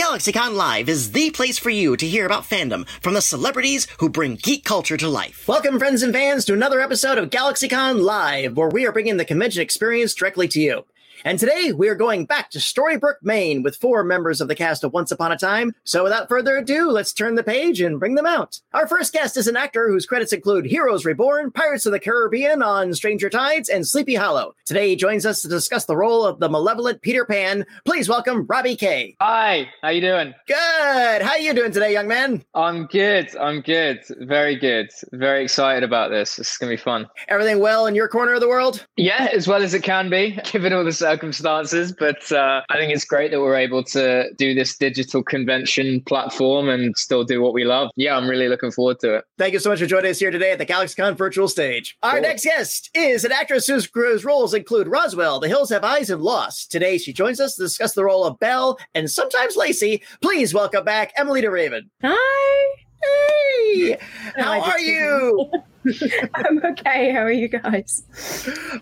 [0.00, 4.08] GalaxyCon Live is the place for you to hear about fandom from the celebrities who
[4.08, 5.46] bring geek culture to life.
[5.46, 9.26] Welcome, friends and fans, to another episode of GalaxyCon Live, where we are bringing the
[9.26, 10.86] convention experience directly to you.
[11.22, 14.84] And today we are going back to Storybrooke, Maine with four members of the cast
[14.84, 15.74] of Once Upon a Time.
[15.84, 18.58] So without further ado, let's turn the page and bring them out.
[18.72, 22.62] Our first guest is an actor whose credits include Heroes Reborn, Pirates of the Caribbean
[22.62, 24.54] on Stranger Tides, and Sleepy Hollow.
[24.64, 27.66] Today he joins us to discuss the role of the malevolent Peter Pan.
[27.84, 29.16] Please welcome Robbie Kay.
[29.20, 30.32] Hi, how you doing?
[30.46, 31.22] Good.
[31.22, 32.42] How you doing today, young man?
[32.54, 33.36] I'm good.
[33.36, 34.00] I'm good.
[34.20, 34.90] Very good.
[35.12, 36.36] Very excited about this.
[36.36, 37.06] This is gonna be fun.
[37.28, 38.86] Everything well in your corner of the world?
[38.96, 41.92] Yeah, as well as it can be, given all the circumstances.
[41.92, 46.68] But uh, I think it's great that we're able to do this digital convention platform
[46.68, 47.90] and still do what we love.
[47.96, 49.24] Yeah, I'm really looking forward to it.
[49.38, 51.96] Thank you so much for joining us here today at the GalaxyCon virtual stage.
[52.02, 52.22] Our Cool.
[52.22, 56.22] next guest is an actress whose, whose roles include Roswell, The Hills Have Eyes, and
[56.22, 56.70] Lost.
[56.70, 60.02] Today she joins us to discuss the role of Belle and sometimes Lacey.
[60.22, 61.90] Please welcome back Emily de Ravin.
[62.02, 62.74] Hi.
[63.02, 63.98] Hey,
[64.36, 65.50] how are you?
[66.34, 67.10] I'm okay.
[67.12, 68.02] How are you guys?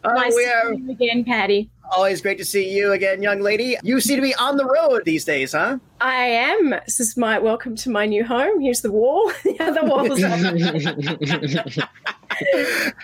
[0.02, 1.70] Uh, nice we to are see you again, Patty.
[1.92, 3.76] always great to see you again, young lady.
[3.84, 5.78] You seem to be on the road these days, huh?
[6.00, 6.70] I am.
[6.70, 8.60] This is my welcome to my new home.
[8.60, 9.30] Here's the wall.
[9.44, 10.22] the other wall's
[11.78, 11.88] up.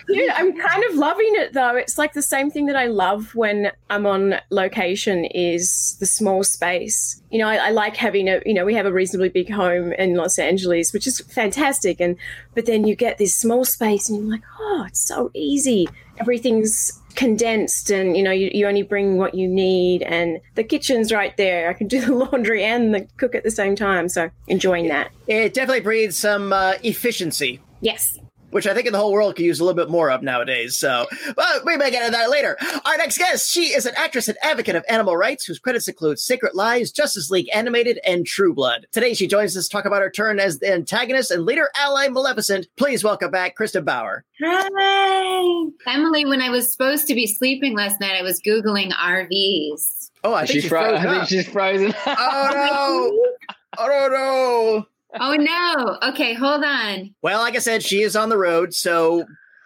[0.07, 1.75] Dude, I'm kind of loving it though.
[1.75, 6.43] It's like the same thing that I love when I'm on location is the small
[6.43, 7.21] space.
[7.29, 9.93] You know, I, I like having a, you know, we have a reasonably big home
[9.93, 11.99] in Los Angeles, which is fantastic.
[11.99, 12.17] And,
[12.53, 15.87] but then you get this small space and you're like, oh, it's so easy.
[16.19, 21.11] Everything's condensed and, you know, you, you only bring what you need and the kitchen's
[21.11, 21.69] right there.
[21.69, 24.09] I can do the laundry and the cook at the same time.
[24.09, 25.11] So enjoying that.
[25.27, 27.59] It definitely breeds some uh, efficiency.
[27.81, 28.19] Yes.
[28.55, 30.77] Which I think in the whole world could use a little bit more of nowadays.
[30.77, 32.55] So, but we may get into that later.
[32.85, 36.19] Our next guest, she is an actress and advocate of animal rights whose credits include
[36.19, 38.87] Secret Lives, Justice League Animated, and True Blood.
[38.93, 42.07] Today, she joins us to talk about her turn as the antagonist and leader ally
[42.07, 42.67] Maleficent.
[42.77, 44.23] Please welcome back Kristin Bauer.
[44.41, 45.69] Hi.
[45.85, 50.11] Emily, when I was supposed to be sleeping last night, I was Googling RVs.
[50.23, 51.93] Oh, I think She's she's fro- frozen I think she's frozen.
[52.05, 53.33] Oh no!
[53.77, 54.07] Oh no!
[54.07, 54.85] no.
[55.19, 55.97] Oh no.
[56.09, 57.13] Okay, hold on.
[57.21, 59.25] Well, like I said, she is on the road, so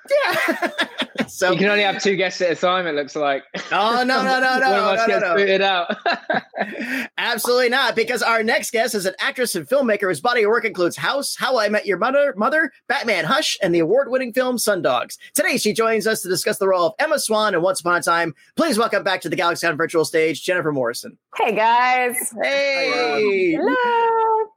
[0.10, 0.72] yeah.
[1.28, 2.88] so you can only have two guests at a time.
[2.88, 3.44] It looks like.
[3.72, 5.66] Oh no no no no One of us no no gets no!
[5.66, 7.10] out.
[7.18, 10.66] Absolutely not, because our next guest is an actress and filmmaker whose body of work
[10.66, 15.18] includes House, How I Met Your Mother, Mother, Batman Hush, and the award-winning film Sundogs.
[15.34, 18.02] Today, she joins us to discuss the role of Emma Swan in Once Upon a
[18.02, 18.34] Time.
[18.56, 21.18] Please welcome back to the GalaxyCon virtual stage, Jennifer Morrison.
[21.38, 22.16] Hey guys.
[22.42, 23.54] Hey!
[23.54, 23.99] Hello.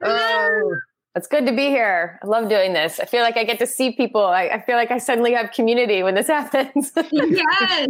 [0.04, 0.74] Oh,
[1.14, 2.18] It's good to be here.
[2.22, 2.98] I love doing this.
[2.98, 4.24] I feel like I get to see people.
[4.24, 6.92] I, I feel like I suddenly have community when this happens.
[7.12, 7.88] Yes.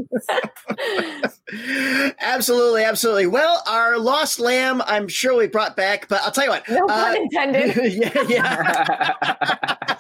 [2.21, 3.27] absolutely, absolutely.
[3.28, 6.69] Well, our lost lamb, I'm sure we brought back, but I'll tell you what.
[6.69, 7.93] no uh, pun intended.
[7.93, 9.97] yeah, yeah.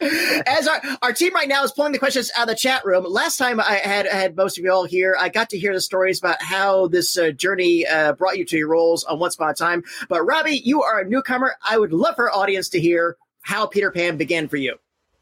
[0.46, 3.04] As our, our team right now is pulling the questions out of the chat room.
[3.06, 5.80] Last time I had had most of you all here, I got to hear the
[5.80, 9.50] stories about how this uh, journey uh, brought you to your roles on Once Upon
[9.50, 9.82] a Time.
[10.08, 11.54] But Robbie, you are a newcomer.
[11.68, 14.76] I would love for our audience to hear how Peter Pan began for you.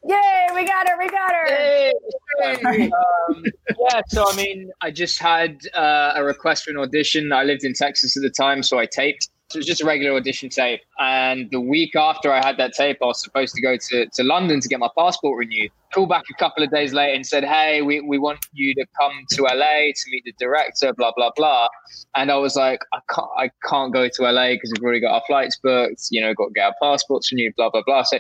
[0.05, 0.97] Yay, we got her.
[0.99, 1.47] We got her.
[1.47, 1.93] Hey.
[2.84, 3.45] um,
[3.91, 7.33] yeah, so I mean, I just had uh, a request for an audition.
[7.33, 9.28] I lived in Texas at the time, so I taped.
[9.50, 10.82] So it was just a regular audition tape.
[10.98, 14.22] And the week after I had that tape, I was supposed to go to, to
[14.22, 15.70] London to get my passport renewed.
[15.94, 18.84] Called back a couple of days later and said, Hey, we, we want you to
[19.00, 21.69] come to LA to meet the director, blah, blah, blah.
[22.14, 25.14] And I was like, I can't, I can't go to LA because we've already got
[25.14, 28.03] our flights booked, you know, got to get our passports renewed, blah, blah, blah.
[28.03, 28.19] So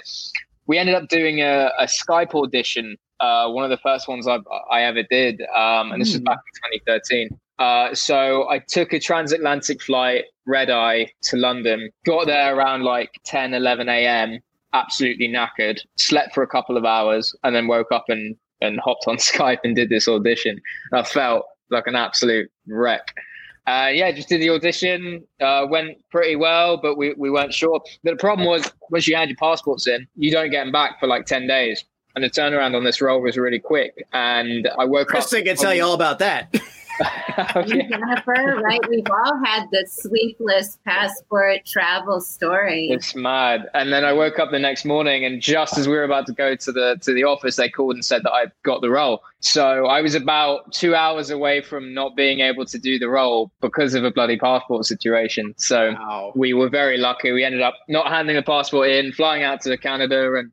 [0.66, 4.38] we ended up doing a, a Skype audition, uh, one of the first ones I,
[4.70, 5.42] I ever did.
[5.54, 6.24] Um, and this was Hmm.
[6.24, 7.38] back in 2013.
[7.58, 13.10] Uh, so I took a transatlantic flight, red eye, to London, got there around like
[13.24, 14.38] 10, 11 a.m.,
[14.72, 19.04] absolutely knackered, slept for a couple of hours, and then woke up and, and hopped
[19.06, 20.60] on Skype and did this audition.
[20.92, 23.14] I felt like an absolute wreck.
[23.66, 25.22] Uh, yeah, just did the audition.
[25.40, 27.82] Uh, went pretty well, but we, we weren't sure.
[28.02, 30.98] But the problem was once you had your passports in, you don't get them back
[30.98, 31.84] for like 10 days.
[32.14, 34.02] And the turnaround on this role was really quick.
[34.14, 35.44] And I woke Kristin up.
[35.44, 36.54] can tell you all about that.
[37.54, 37.86] Okay.
[37.88, 38.80] Jennifer, right?
[38.88, 42.88] We've all had the sleepless passport travel story.
[42.90, 43.68] It's mad.
[43.74, 46.32] And then I woke up the next morning, and just as we were about to
[46.32, 49.22] go to the to the office, they called and said that I got the role.
[49.38, 53.52] So I was about two hours away from not being able to do the role
[53.60, 55.54] because of a bloody passport situation.
[55.58, 56.32] So Wow.
[56.34, 57.30] we were very lucky.
[57.30, 60.50] We ended up not handing the passport in, flying out to Canada, and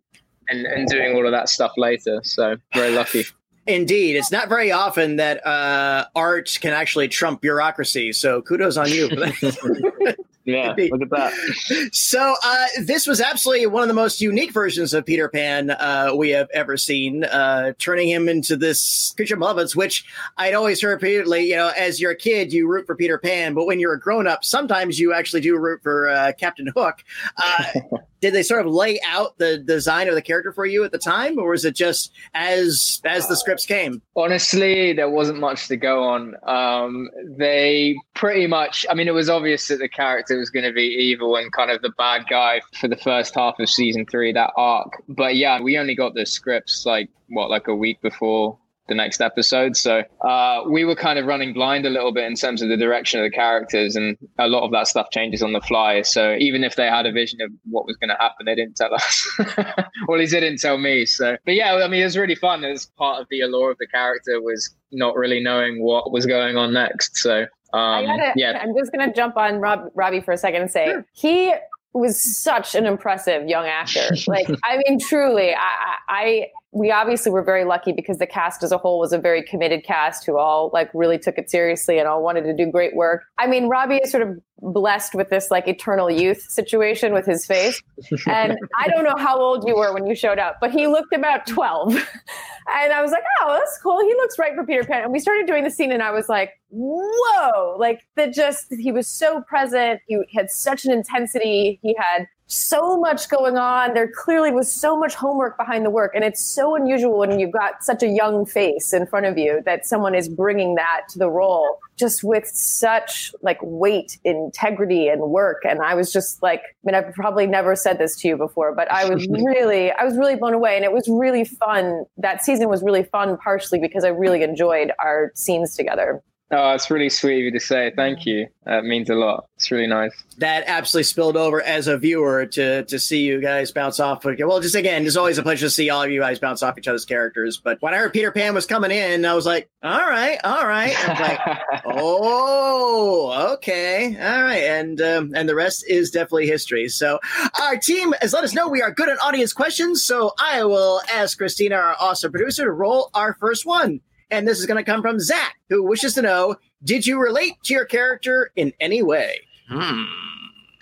[0.50, 2.20] and, and doing all of that stuff later.
[2.24, 3.24] So very lucky.
[3.68, 8.14] Indeed, it's not very often that uh, art can actually trump bureaucracy.
[8.14, 9.10] So kudos on you.
[10.46, 10.92] Yeah, Indeed.
[10.92, 11.90] look at that.
[11.92, 16.12] So uh, this was absolutely one of the most unique versions of Peter Pan uh,
[16.16, 20.06] we have ever seen, uh, turning him into this creature of malevolence, which
[20.38, 23.56] I'd always heard repeatedly, you know, as you're a kid, you root for Peter Pan,
[23.56, 27.04] but when you're a grown up, sometimes you actually do root for uh, Captain Hook.
[28.26, 30.98] Did they sort of lay out the design of the character for you at the
[30.98, 34.02] time, or was it just as as the scripts came?
[34.16, 36.34] Honestly, there wasn't much to go on.
[36.48, 37.08] Um,
[37.38, 40.88] they pretty much, I mean, it was obvious that the character was going to be
[40.88, 44.54] evil and kind of the bad guy for the first half of season three, that
[44.58, 45.04] arc.
[45.08, 48.58] But yeah, we only got the scripts like, what, like a week before
[48.88, 49.76] the next episode.
[49.76, 52.78] So uh, we were kind of running blind a little bit in terms of the
[52.78, 56.02] direction of the characters, and a lot of that stuff changes on the fly.
[56.04, 58.76] So even if they had a vision of what was going to happen, they didn't
[58.78, 59.38] tell us.
[60.08, 61.06] well, he didn't tell me.
[61.06, 62.64] So, but yeah, I mean, it was really fun.
[62.64, 66.26] It was part of the allure of the character was not really knowing what was
[66.26, 67.18] going on next.
[67.18, 67.46] So.
[67.74, 70.86] Um, gotta, yeah, I'm just gonna jump on Rob, Robbie for a second and say
[70.86, 71.06] Sure.
[71.12, 71.54] he
[71.96, 74.10] was such an impressive young actor.
[74.28, 78.62] Like, I mean, truly, I, I, I, we obviously were very lucky because the cast
[78.62, 82.00] as a whole was a very committed cast who all like really took it seriously
[82.00, 83.24] and all wanted to do great work.
[83.38, 87.46] I mean, Robbie is sort of blessed with this like eternal youth situation with his
[87.46, 87.82] face.
[88.28, 91.14] And I don't know how old you were when you showed up, but he looked
[91.14, 91.96] about 12.
[92.68, 94.02] And I was like, oh, that's cool.
[94.02, 95.04] He looks right for Peter Pan.
[95.04, 98.92] And we started doing the scene, and I was like, whoa, like that just, he
[98.92, 100.02] was so present.
[100.08, 101.80] He had such an intensity.
[101.84, 103.94] He had so much going on.
[103.94, 106.12] There clearly was so much homework behind the work.
[106.14, 109.62] And it's so unusual when you've got such a young face in front of you
[109.66, 115.22] that someone is bringing that to the role just with such like weight, integrity, and
[115.22, 115.64] work.
[115.68, 118.76] And I was just like, I mean, I've probably never said this to you before,
[118.76, 120.76] but I was really, I was really blown away.
[120.76, 122.06] And it was really fun.
[122.18, 126.22] That season was really fun, partially because I really enjoyed our scenes together.
[126.52, 127.92] Oh, it's really sweet of you to say.
[127.96, 128.48] Thank you.
[128.66, 129.48] That means a lot.
[129.56, 130.12] It's really nice.
[130.38, 134.24] that absolutely spilled over as a viewer to to see you guys bounce off.
[134.24, 136.78] Well, just again, it's always a pleasure to see all of you guys bounce off
[136.78, 137.58] each other's characters.
[137.58, 140.68] But when I heard Peter Pan was coming in, I was like, all right, all
[140.68, 140.96] right.
[140.96, 146.90] I was like, oh, okay, all right, and um, and the rest is definitely history.
[146.90, 147.20] So
[147.60, 150.04] our team has let us know we are good at audience questions.
[150.04, 154.02] So I will ask Christina, our awesome producer, to roll our first one.
[154.32, 157.54] And this is going to come from Zach, who wishes to know: Did you relate
[157.66, 159.40] to your character in any way?
[159.70, 160.04] Hmm.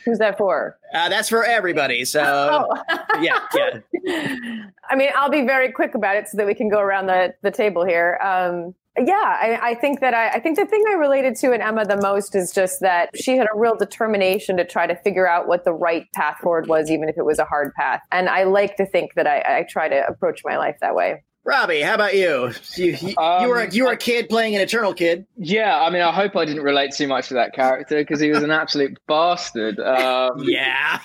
[0.06, 0.78] Who's that for?
[0.94, 2.04] Uh, that's for everybody.
[2.06, 2.84] So oh.
[3.22, 3.80] yeah, yeah.
[4.90, 7.34] I mean, I'll be very quick about it so that we can go around the,
[7.42, 8.20] the table here.
[8.22, 11.62] Um, yeah, I, I think that I, I think the thing I related to in
[11.62, 15.28] Emma the most is just that she had a real determination to try to figure
[15.28, 18.02] out what the right path forward was, even if it was a hard path.
[18.12, 21.24] And I like to think that I, I try to approach my life that way.
[21.46, 22.52] Robbie, how about you?
[22.76, 25.26] You, you, you Um, were a, you were a kid playing an Eternal Kid.
[25.36, 28.30] Yeah, I mean, I hope I didn't relate too much to that character because he
[28.30, 29.80] was an absolute bastard.
[29.80, 31.00] Um, Yeah,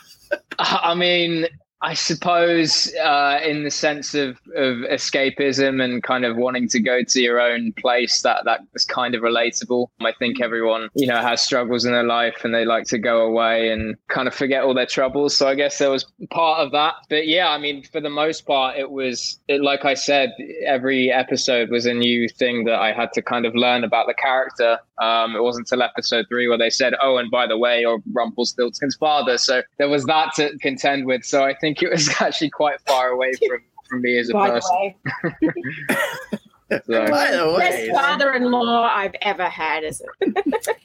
[0.59, 1.47] I mean,
[1.81, 7.05] I suppose uh, in the sense of, of escapism and kind of wanting to go
[7.05, 9.87] to your own place, that that is kind of relatable.
[10.01, 13.21] I think everyone, you know, has struggles in their life and they like to go
[13.21, 15.37] away and kind of forget all their troubles.
[15.37, 16.95] So I guess there was part of that.
[17.09, 20.33] But yeah, I mean, for the most part, it was it, like I said,
[20.67, 24.15] every episode was a new thing that I had to kind of learn about the
[24.15, 24.79] character.
[25.01, 28.03] Um, it wasn't until episode three where they said, "Oh, and by the way, you're
[28.13, 31.25] Rumpelstiltskin's father." So there was that to contend with.
[31.25, 34.49] So I think it was actually quite far away from from me as a By
[34.49, 34.77] the person.
[34.77, 34.97] way,
[36.71, 39.85] So, by the best father-in-law I've ever had.
[39.85, 40.77] Is it?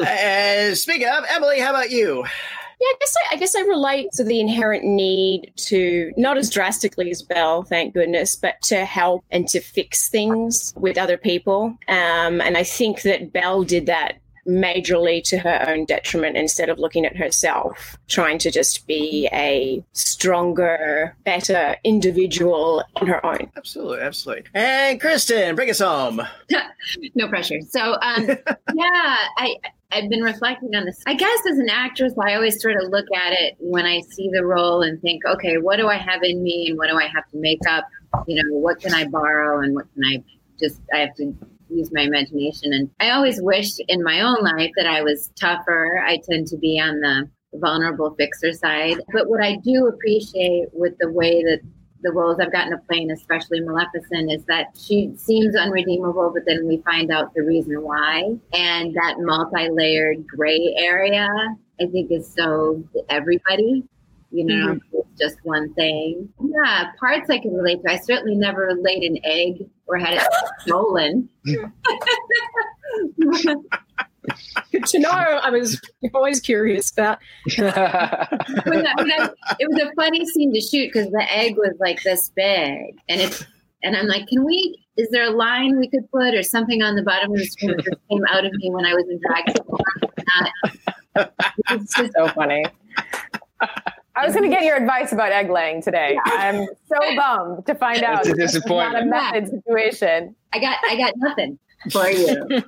[0.00, 2.24] And speaking of Emily, how about you?
[2.82, 6.50] Yeah, I guess I, I guess I relate to the inherent need to not as
[6.50, 11.78] drastically as Belle, thank goodness, but to help and to fix things with other people.
[11.86, 16.78] Um, and I think that Belle did that majorly to her own detriment instead of
[16.78, 23.50] looking at herself, trying to just be a stronger, better individual on her own.
[23.56, 24.44] Absolutely, absolutely.
[24.54, 26.22] And Kristin, bring us home.
[27.14, 27.60] no pressure.
[27.68, 28.26] So, um,
[28.74, 29.54] yeah, I
[29.92, 31.02] I've been reflecting on this.
[31.06, 34.30] I guess as an actress, I always sort of look at it when I see
[34.32, 37.06] the role and think, okay, what do I have in me, and what do I
[37.06, 37.84] have to make up?
[38.26, 40.24] You know, what can I borrow, and what can I
[40.58, 40.80] just?
[40.94, 41.34] I have to
[41.74, 42.72] use my imagination.
[42.72, 46.02] And I always wished in my own life that I was tougher.
[46.06, 48.96] I tend to be on the vulnerable fixer side.
[49.12, 51.60] But what I do appreciate with the way that
[52.02, 56.42] the roles I've gotten to play, and especially Maleficent, is that she seems unredeemable, but
[56.46, 58.34] then we find out the reason why.
[58.52, 61.28] And that multi layered gray area,
[61.80, 63.84] I think, is so everybody.
[64.34, 64.96] You know, mm-hmm.
[64.98, 66.26] it's just one thing.
[66.40, 67.92] Yeah, parts I can relate to.
[67.92, 70.22] I certainly never laid an egg or had it
[70.60, 71.28] stolen.
[74.70, 75.10] Good to know.
[75.10, 75.80] I was
[76.14, 77.18] always curious about.
[77.56, 81.74] when I, when I, it was a funny scene to shoot because the egg was
[81.78, 83.44] like this big, and it's
[83.82, 84.78] and I'm like, can we?
[84.96, 87.76] Is there a line we could put or something on the bottom of the screen
[87.76, 89.44] that came out of me when I was in drag?
[91.70, 92.64] it's just so funny.
[94.14, 96.18] I was going to get your advice about egg laying today.
[96.24, 99.08] I'm so bummed to find out it's a disappointment.
[99.08, 100.34] not a method situation.
[100.52, 101.58] I got I got nothing
[101.90, 102.62] for you.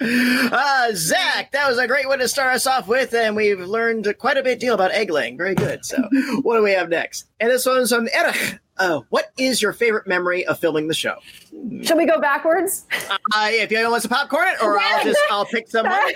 [0.52, 4.14] uh, Zach, that was a great one to start us off with, and we've learned
[4.18, 5.36] quite a bit deal about egg laying.
[5.36, 5.84] Very good.
[5.84, 5.96] So,
[6.42, 7.26] what do we have next?
[7.40, 8.60] And this one's from Erich.
[8.78, 11.16] Uh, what is your favorite memory of filming the show?
[11.82, 12.86] Should we go backwards?
[13.10, 16.12] Uh, if you want to popcorn it, or I'll just I'll pick someone.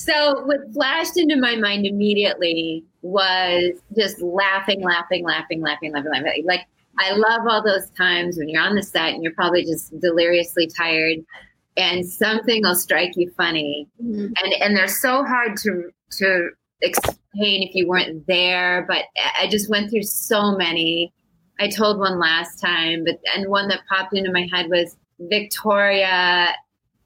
[0.00, 6.44] So what flashed into my mind immediately was just laughing, laughing, laughing, laughing, laughing, laughing.
[6.46, 6.66] Like
[6.98, 10.68] I love all those times when you're on the set and you're probably just deliriously
[10.74, 11.18] tired
[11.76, 13.88] and something will strike you funny.
[14.02, 14.32] Mm-hmm.
[14.42, 16.48] And and they're so hard to to
[16.80, 17.18] explain
[17.62, 19.04] if you weren't there, but
[19.38, 21.12] I just went through so many.
[21.58, 26.54] I told one last time, but and one that popped into my head was Victoria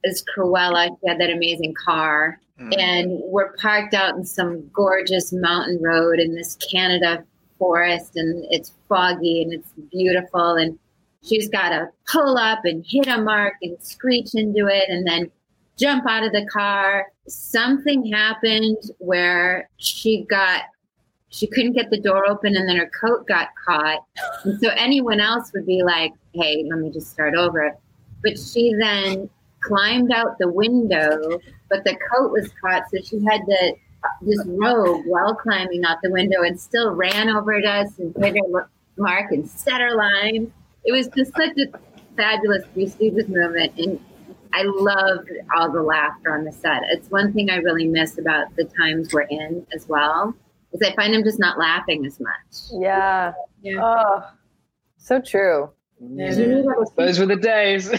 [0.05, 0.89] is Cruella.
[1.01, 2.79] She had that amazing car Mm.
[2.79, 7.25] And we're parked out in some gorgeous mountain road in this Canada
[7.59, 10.55] forest, and it's foggy and it's beautiful.
[10.55, 10.79] And
[11.23, 15.31] she's got to pull up and hit a mark and screech into it, and then
[15.77, 17.07] jump out of the car.
[17.27, 20.63] Something happened where she got
[21.31, 24.05] she couldn't get the door open and then her coat got caught.
[24.45, 27.77] And so anyone else would be like, hey, let me just start over.
[28.23, 29.29] But she then
[29.65, 31.39] climbed out the window
[31.75, 33.75] but the coat was caught, so she had to
[34.29, 38.37] just robe while climbing out the window and still ran over to us and put
[38.37, 40.53] her mark and set her line.
[40.85, 41.79] It was just such a
[42.17, 43.99] fabulous Three Stooges moment, and
[44.53, 46.83] I loved all the laughter on the set.
[46.91, 50.35] It's one thing I really miss about the times we're in as well,
[50.73, 52.81] is I find them just not laughing as much.
[52.81, 53.33] Yeah.
[53.63, 53.81] Yeah.
[53.83, 54.23] Oh,
[54.99, 55.71] so true.
[56.05, 56.65] Mm.
[56.65, 56.85] Yeah.
[56.97, 57.91] Those were the days.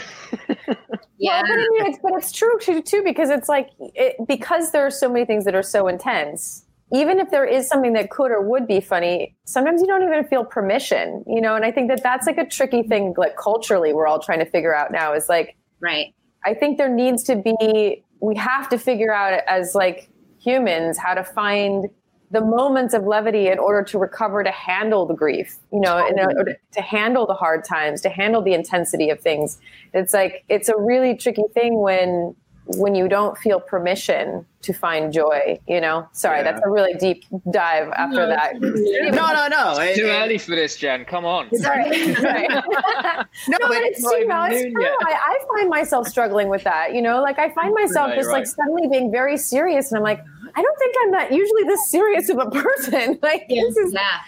[1.18, 4.16] Yeah, well, but, I mean, it's, but it's true too, too because it's like it,
[4.28, 6.64] because there are so many things that are so intense.
[6.94, 10.24] Even if there is something that could or would be funny, sometimes you don't even
[10.26, 11.56] feel permission, you know.
[11.56, 14.46] And I think that that's like a tricky thing, like culturally, we're all trying to
[14.46, 15.14] figure out now.
[15.14, 16.14] Is like, right?
[16.46, 18.04] I think there needs to be.
[18.22, 20.10] We have to figure out as like
[20.40, 21.90] humans how to find
[22.32, 26.20] the moments of levity in order to recover to handle the grief you know in
[26.20, 29.60] order to handle the hard times to handle the intensity of things.
[29.94, 35.14] It's like it's a really tricky thing when when you don't feel permission to find
[35.14, 36.44] joy you know sorry yeah.
[36.44, 40.56] that's a really deep dive after no, that no no no it's too early for
[40.56, 42.48] this jen come on sorry, sorry.
[42.50, 44.84] no, no but it's, you know, it's true.
[44.84, 48.30] I, I, find myself struggling with that you know like i find myself right, just
[48.30, 48.40] right.
[48.40, 50.22] like suddenly being very serious and i'm like
[50.56, 53.20] I don't think I'm that usually this serious of a person.
[53.22, 53.62] like yeah.
[53.62, 54.22] this is yeah.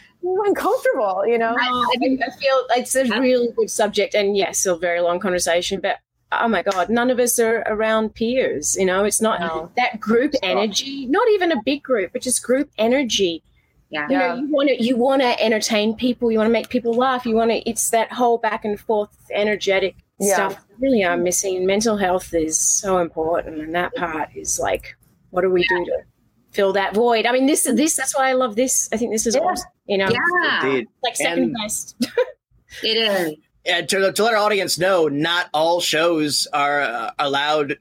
[0.45, 1.55] uncomfortable, you know.
[1.57, 5.97] I, I, feel it's a really good subject, and yes, a very long conversation, but.
[6.31, 6.89] Oh my God!
[6.89, 8.75] None of us are around peers.
[8.77, 9.71] You know, it's not no.
[9.77, 11.05] that group energy.
[11.05, 13.43] Not even a big group, but just group energy.
[13.89, 14.07] Yeah.
[14.09, 16.31] You know, you want to you want to entertain people.
[16.31, 17.25] You want to make people laugh.
[17.25, 17.69] You want to.
[17.69, 20.33] It's that whole back and forth energetic yeah.
[20.33, 20.65] stuff.
[20.79, 21.65] Really, I'm missing.
[21.65, 24.97] Mental health is so important, and that part is like,
[25.29, 26.03] what do we do to
[26.57, 27.25] fill that void.
[27.25, 28.89] I mean, this is this that's why I love this.
[28.91, 29.41] I think this is yeah.
[29.41, 29.69] awesome.
[29.85, 31.95] You know, yeah, like second and best.
[32.83, 33.35] it is.
[33.67, 37.77] To, to, let our audience know, not all shows are uh, allowed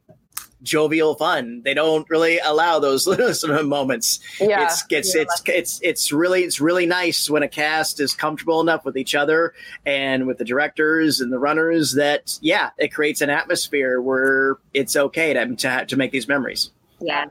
[0.66, 1.62] jovial fun.
[1.64, 4.20] They don't really allow those little moments.
[4.40, 5.22] Yeah, it's it's, yeah.
[5.22, 9.14] it's it's it's really it's really nice when a cast is comfortable enough with each
[9.14, 9.54] other
[9.86, 14.96] and with the directors and the runners that yeah, it creates an atmosphere where it's
[14.96, 16.70] okay to to, to make these memories.
[17.00, 17.26] Yeah.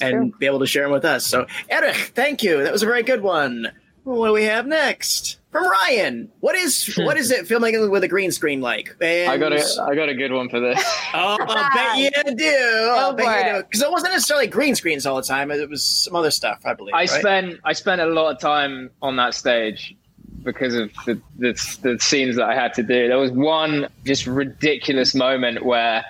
[0.00, 1.26] And be able to share them with us.
[1.26, 2.62] So, Eric, thank you.
[2.62, 3.70] That was a very good one.
[4.04, 5.38] What do we have next?
[5.50, 8.96] From Ryan, what is what is it filming with a green screen like?
[9.00, 9.30] And...
[9.30, 10.78] I got a I got a good one for this.
[11.14, 12.92] oh, I bet you do.
[12.92, 13.62] I bet you do.
[13.64, 15.50] Because it wasn't necessarily green screens all the time.
[15.50, 16.94] It was some other stuff, I believe.
[16.94, 17.08] I right?
[17.08, 19.96] spent I spent a lot of time on that stage
[20.44, 23.08] because of the, the the scenes that I had to do.
[23.08, 26.04] There was one just ridiculous moment where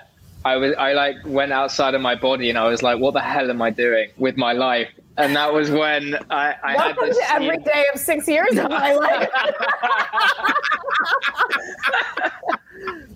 [0.45, 3.21] I was I like went outside of my body and I was like, what the
[3.21, 4.89] hell am I doing with my life?
[5.17, 8.57] And that was when I, I Welcome had this to every day of six years
[8.57, 9.29] of my life.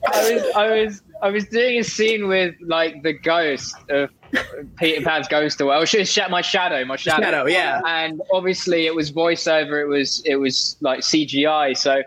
[0.07, 4.09] I was I was I was doing a scene with like the ghost of
[4.77, 7.23] Peter Pan's ghost or well, my shadow, my shadow.
[7.23, 7.81] Shadow, yeah.
[7.85, 11.77] And obviously it was voiceover, it was it was like CGI.
[11.77, 12.03] So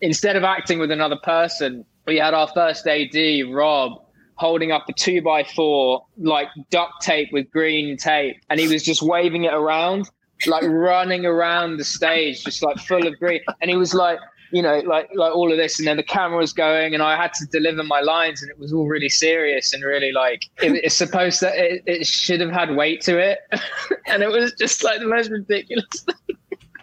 [0.00, 3.14] instead of acting with another person, we had our first AD,
[3.50, 4.02] Rob,
[4.36, 8.82] holding up a two by four, like duct tape with green tape, and he was
[8.82, 10.08] just waving it around,
[10.46, 13.40] like running around the stage, just like full of green.
[13.60, 14.18] And he was like,
[14.52, 17.20] you know, like like all of this, and then the camera was going, and I
[17.20, 20.72] had to deliver my lines, and it was all really serious and really like it,
[20.84, 23.40] it's supposed that It, it should have had weight to it,
[24.06, 26.36] and it was just like the most ridiculous thing.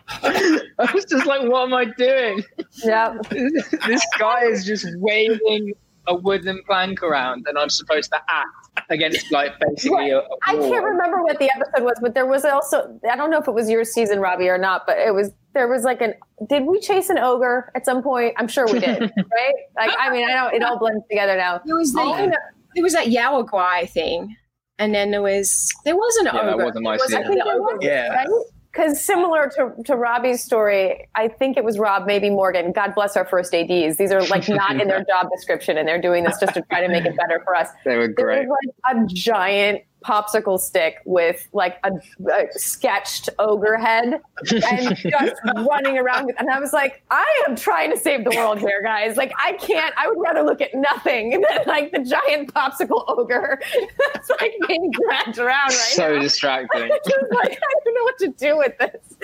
[0.23, 2.43] I was just like, what am I doing?
[2.83, 3.17] Yeah.
[3.29, 5.73] this guy is just waving
[6.07, 10.55] a wooden plank around, and I'm supposed to act against like basically a, a I
[10.57, 13.53] can't remember what the episode was, but there was also I don't know if it
[13.53, 16.13] was your season, Robbie, or not, but it was there was like an
[16.49, 18.33] did we chase an ogre at some point?
[18.37, 19.53] I'm sure we did, right?
[19.77, 21.61] Like I mean, I don't it all blends together now.
[21.65, 22.37] It was the,
[22.75, 24.35] there was that Yaoguai thing,
[24.79, 26.65] and then there was there was an Yeah, that ogre.
[26.65, 27.37] wasn't my There was, season.
[27.37, 28.07] was- Yeah.
[28.13, 28.27] Right?
[28.73, 32.71] Because similar to, to Robbie's story, I think it was Rob, maybe Morgan.
[32.71, 33.97] God bless our first ADs.
[33.97, 36.81] These are like not in their job description, and they're doing this just to try
[36.81, 37.69] to make it better for us.
[37.85, 38.47] They were great.
[38.47, 41.91] was like a giant popsicle stick with like a,
[42.31, 47.55] a sketched ogre head and just running around with, and I was like, I am
[47.55, 49.17] trying to save the world here, guys.
[49.17, 49.93] Like I can't.
[49.97, 53.59] I would rather look at nothing than like the giant popsicle ogre
[54.13, 56.21] that's like being dragged around right so now.
[56.21, 56.89] distracting.
[56.89, 59.17] Just like I don't know what to do with this.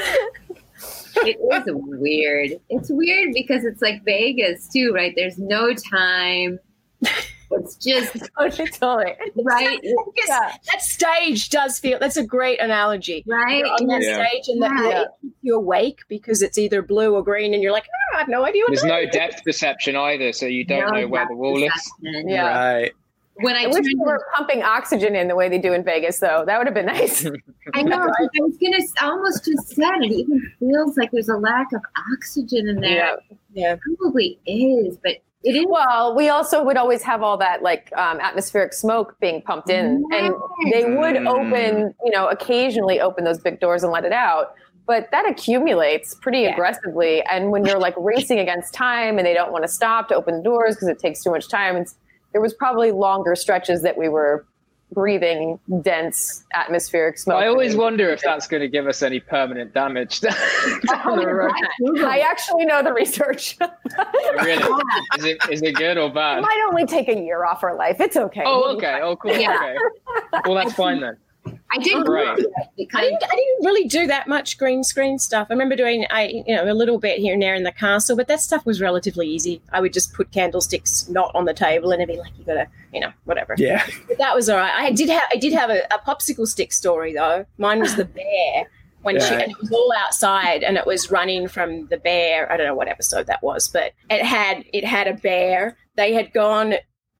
[1.17, 2.59] it is weird.
[2.69, 5.13] It's weird because it's like Vegas too, right?
[5.15, 6.59] There's no time.
[7.51, 9.15] It's just Oh, she totally.
[9.44, 10.51] right, Yeah.
[10.72, 13.24] that stage does feel that's a great analogy.
[13.27, 13.58] right.
[13.60, 14.27] You're on that Yeah.
[14.27, 15.03] stage and that Yeah.
[15.22, 18.27] keeps you awake because it's either blue or green, and you're like, oh, I have
[18.27, 21.25] no idea what There's no is." depth perception either, so you don't No know where
[21.27, 21.91] the wall is.
[22.01, 22.74] Yeah.
[22.74, 22.91] Right.
[23.41, 25.82] When I I wish turned, they were pumping oxygen in the way they do in
[25.82, 26.44] Vegas, though.
[26.46, 27.25] That would have been nice.
[27.74, 27.96] I know.
[28.01, 28.79] I was gonna.
[29.01, 30.12] I almost just said it.
[30.12, 31.82] Even feels like there's a lack of
[32.13, 33.18] oxygen in there.
[33.53, 33.77] Yeah.
[33.98, 35.65] Probably is, but it is.
[35.69, 40.03] Well, we also would always have all that like um, atmospheric smoke being pumped in,
[40.12, 40.34] and
[40.72, 41.27] they would Mm.
[41.27, 44.53] open, you know, occasionally open those big doors and let it out.
[44.86, 46.53] But that accumulates pretty Yeah.
[46.53, 50.15] aggressively, and when you're like racing against time and they don't want to stop to
[50.15, 51.95] open the doors because it takes too much time, it's,
[52.34, 54.45] there was probably longer stretches that we were
[54.91, 57.38] breathing dense atmospheric smoke.
[57.38, 61.52] I always wonder if that's going to give us any permanent damage down the road.
[61.99, 63.58] I actually know the research.
[64.41, 64.63] Really?
[65.17, 66.41] Is it is it good or bad?
[66.41, 67.99] might only take a year off our life.
[67.99, 68.43] It's okay.
[68.45, 68.99] Oh, okay.
[69.02, 69.36] Oh, cool.
[69.36, 69.56] Yeah.
[69.56, 70.41] Okay.
[70.45, 71.17] Well, that's fine then.
[71.71, 72.38] I did right.
[72.95, 75.47] I didn't, I didn't really do that much green screen stuff.
[75.49, 78.15] I remember doing, I you know, a little bit here and there in the castle,
[78.15, 79.62] but that stuff was relatively easy.
[79.71, 82.67] I would just put candlesticks not on the table, and it'd be like, you gotta,
[82.93, 83.56] you know, whatever.
[83.58, 83.86] Yeah.
[84.08, 84.73] But that was all right.
[84.75, 87.45] I did have, I did have a, a popsicle stick story though.
[87.58, 88.69] Mine was the bear
[89.04, 92.52] when she, and it was all outside, and it was running from the bear.
[92.52, 95.78] I don't know what episode that was, but it had, it had a bear.
[95.95, 96.75] They had gone.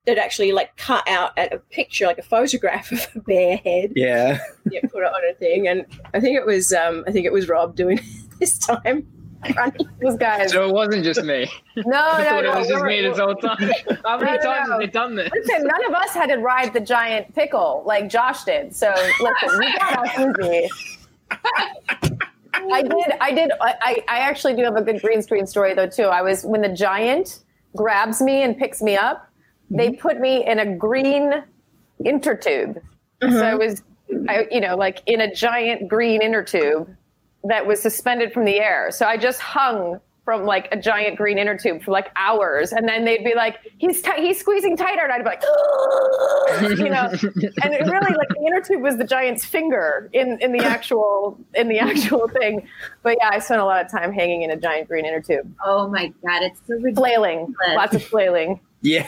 [0.10, 3.94] It actually like cut out at a picture, like a photograph of a bear head
[3.96, 4.40] Yeah.
[4.72, 7.32] yeah, put it on a thing, and I think it was um, I think it
[7.34, 9.08] was Rob doing it this time.
[9.56, 9.88] Running.
[10.02, 10.52] Those guys.
[10.52, 11.50] So it wasn't just me.
[11.78, 12.52] No, I no, thought no.
[12.52, 13.72] it was just me this whole time.
[14.04, 14.72] How many No, no, times no.
[14.74, 15.30] have they done this?
[15.34, 18.76] Listen, none of us had to ride the giant pickle like Josh did.
[18.76, 20.70] So listen, we got off easy.
[22.54, 23.14] I did.
[23.22, 23.52] I did.
[23.62, 26.04] I, I actually do have a good green screen story though too.
[26.04, 27.40] I was when the giant
[27.76, 29.29] grabs me and picks me up.
[29.70, 30.02] They mm-hmm.
[30.02, 31.44] put me in a green
[32.04, 32.82] intertube.
[33.22, 33.44] So mm-hmm.
[33.44, 33.84] I was,
[34.28, 36.90] I, you know, like in a giant green inner tube
[37.44, 38.92] that was suspended from the air.
[38.92, 42.88] So I just hung from like a giant green inner tube for like hours, and
[42.88, 45.42] then they'd be like, "He's ti- he's squeezing tighter," and I'd be like,
[46.78, 47.10] you know,
[47.64, 51.36] and it really like the inner tube was the giant's finger in in the actual
[51.56, 52.68] in the actual thing.
[53.02, 55.52] But yeah, I spent a lot of time hanging in a giant green inner tube,
[55.66, 56.96] Oh my god, it's so ridiculous.
[56.96, 58.60] flailing, lots of flailing.
[58.82, 59.08] Yeah.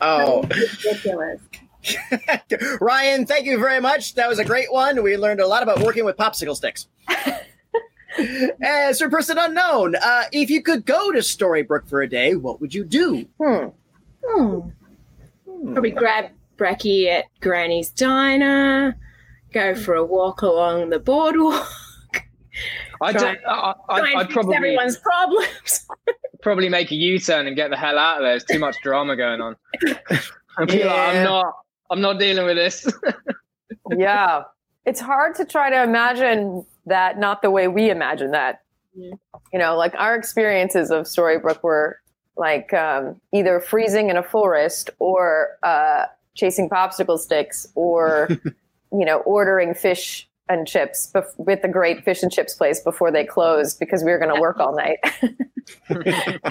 [0.00, 0.42] Oh.
[0.42, 1.40] ridiculous.
[2.80, 4.14] Ryan, thank you very much.
[4.14, 5.02] That was a great one.
[5.02, 6.86] We learned a lot about working with popsicle sticks.
[8.62, 12.60] As for person unknown, uh, if you could go to Storybrooke for a day, what
[12.60, 13.26] would you do?
[13.40, 13.68] Hmm.
[15.72, 18.98] Probably grab Bracky at Granny's Diner,
[19.52, 21.66] go for a walk along the boardwalk,
[23.00, 25.86] I Try- don't, I, I, try and I'd fix probably everyone's problems.
[26.42, 28.32] probably make a U-turn and get the hell out of there.
[28.32, 29.56] There's too much drama going on.
[30.58, 30.94] I'd be like, Yeah.
[30.94, 31.54] I'm not.
[31.90, 32.86] I'm not dealing with this.
[33.96, 34.42] yeah.
[34.86, 38.62] It's hard to try to imagine that not the way we imagine that.
[38.94, 39.14] Yeah.
[39.52, 41.98] You know, like our experiences of Storybrooke were
[42.36, 48.28] like um, either freezing in a forest or uh, chasing popsicle sticks or,
[48.92, 53.10] you know, ordering fish and chips bef- with the great fish and chips place before
[53.10, 54.98] they closed because we were going to work all night.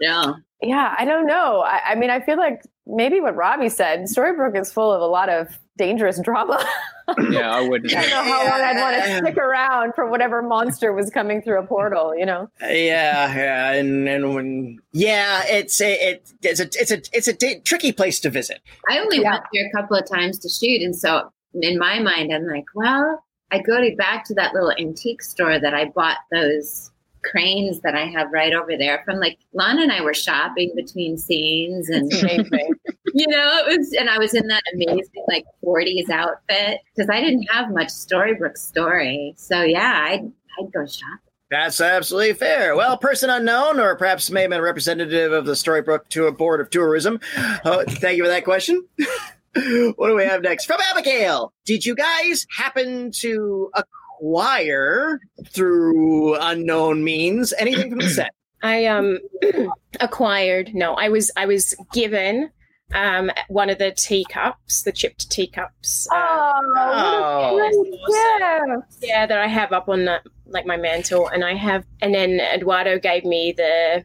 [0.00, 0.32] yeah.
[0.60, 1.60] Yeah, I don't know.
[1.60, 5.06] I, I, mean, I feel like maybe what Robbie said, Storybrooke is full of a
[5.06, 6.64] lot of dangerous drama.
[7.30, 7.94] yeah, I wouldn't.
[7.94, 11.42] I don't know how long I'd want to stick around for whatever monster was coming
[11.42, 12.16] through a portal.
[12.16, 12.48] You know.
[12.62, 17.28] Uh, yeah, yeah, and and when yeah, it's a it, it's a it's a it's
[17.28, 18.60] a d- tricky place to visit.
[18.88, 19.32] I only yeah.
[19.32, 22.64] went there a couple of times to shoot, and so in my mind, I'm like,
[22.74, 26.90] well, I go to back to that little antique store that I bought those
[27.24, 31.16] cranes that I have right over there from like Lana and I were shopping between
[31.16, 32.10] scenes and
[33.14, 37.20] you know it was and I was in that amazing like 40s outfit because I
[37.20, 41.18] didn't have much Storybrooke story so yeah I'd I'd go shopping.
[41.50, 42.74] That's absolutely fair.
[42.74, 46.70] Well, person unknown, or perhaps maybe a representative of the Storybrooke to a board of
[46.70, 47.20] tourism.
[47.66, 48.86] Oh, thank you for that question.
[49.96, 51.52] what do we have next from Abigail?
[51.66, 58.34] Did you guys happen to acquire through unknown means anything from the set?
[58.62, 59.18] I um
[60.00, 60.74] acquired.
[60.74, 62.50] No, I was I was given
[62.94, 66.08] um one of the teacups, the chipped teacups.
[66.10, 67.70] Uh, oh,
[68.08, 72.14] oh yeah, that I have up on the, like my mantle, and I have, and
[72.14, 74.04] then Eduardo gave me the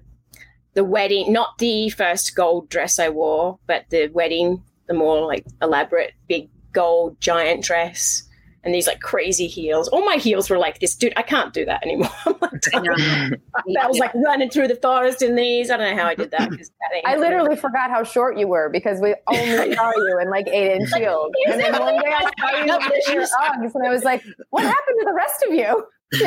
[0.73, 5.45] the wedding, not the first gold dress I wore, but the wedding, the more like
[5.61, 8.27] elaborate, big gold giant dress
[8.67, 9.87] and these like crazy heels.
[9.87, 11.13] All my heels were like this, dude.
[11.15, 12.09] I can't do that anymore.
[12.25, 15.71] I was like running through the forest in these.
[15.71, 16.49] I don't know how I did that.
[16.49, 20.49] that I literally forgot how short you were because we only saw you in like
[20.49, 21.31] eight inch heels.
[21.45, 24.21] And then one oh, day I saw you in your Uggs, and I was like,
[24.49, 26.19] "What happened to the rest of you?" Is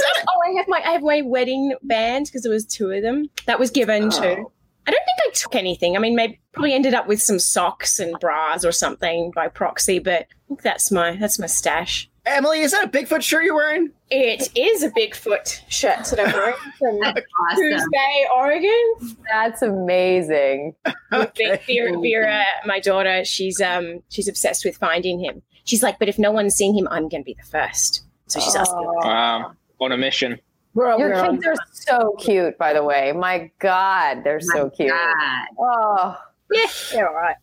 [0.00, 3.02] that oh, I have my I have my wedding band because there was two of
[3.02, 4.10] them that was given oh.
[4.10, 4.44] to
[4.86, 5.96] I don't think I took anything.
[5.96, 9.98] I mean, maybe probably ended up with some socks and bras or something by proxy,
[9.98, 12.08] but I think that's my that's my stash.
[12.24, 13.90] Emily, is that a Bigfoot shirt you're wearing?
[14.08, 17.56] It is a Bigfoot shirt that I'm wearing from awesome.
[17.56, 19.16] Tuesday, Oregon.
[19.28, 20.76] That's amazing.
[21.12, 21.60] okay.
[21.66, 25.42] Vera, Vera, my daughter, she's um she's obsessed with finding him.
[25.64, 28.04] She's like, but if no one's seen him, I'm going to be the first.
[28.26, 28.60] So she's oh.
[28.60, 28.78] asking.
[28.84, 30.40] Wow, on a mission.
[30.74, 33.12] We're, Your we're kids are so cute, by the way.
[33.12, 34.90] My God, they're My so cute.
[34.90, 35.46] God.
[35.58, 36.16] Oh,
[36.50, 37.36] yeah, they're all right.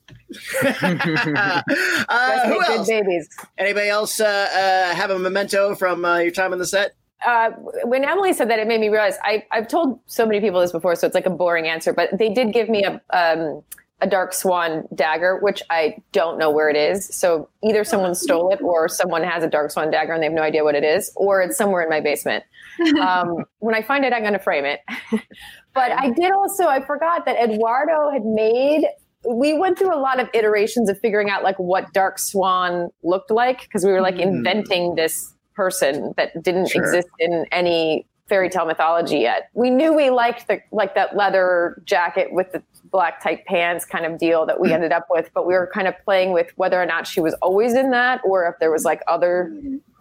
[2.09, 2.87] uh, who else?
[2.87, 3.29] babies.
[3.57, 6.95] Anybody else uh, uh, have a memento from uh, your time on the set?
[7.25, 7.51] Uh,
[7.83, 10.71] when Emily said that, it made me realize I, have told so many people this
[10.71, 11.93] before, so it's like a boring answer.
[11.93, 13.63] But they did give me a um,
[14.01, 17.13] a dark swan dagger, which I don't know where it is.
[17.13, 20.33] So either someone stole it, or someone has a dark swan dagger and they have
[20.33, 22.43] no idea what it is, or it's somewhere in my basement.
[22.99, 24.79] Um, when I find it, I'm going to frame it.
[25.73, 28.85] but I did also I forgot that Eduardo had made.
[29.29, 33.31] We went through a lot of iterations of figuring out like what dark swan looked
[33.31, 34.21] like because we were like mm.
[34.21, 36.81] inventing this person that didn't sure.
[36.81, 39.49] exist in any fairy tale mythology yet.
[39.53, 44.05] We knew we liked the like that leather jacket with the black tight pants kind
[44.05, 44.75] of deal that we hmm.
[44.75, 47.33] ended up with, but we were kind of playing with whether or not she was
[47.41, 49.53] always in that or if there was like other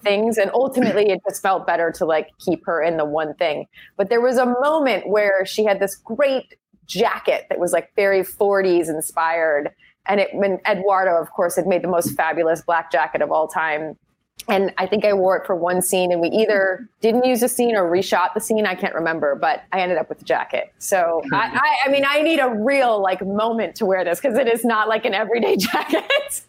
[0.02, 3.66] things and ultimately it just felt better to like keep her in the one thing.
[3.96, 6.54] But there was a moment where she had this great
[6.86, 9.70] jacket that was like very 40s inspired
[10.06, 13.46] and it when Eduardo of course had made the most fabulous black jacket of all
[13.46, 13.96] time
[14.46, 17.48] and I think I wore it for one scene, and we either didn't use the
[17.48, 18.66] scene or reshot the scene.
[18.66, 20.72] I can't remember, but I ended up with the jacket.
[20.78, 24.38] So I, I, I mean, I need a real like moment to wear this because
[24.38, 26.04] it is not like an everyday jacket.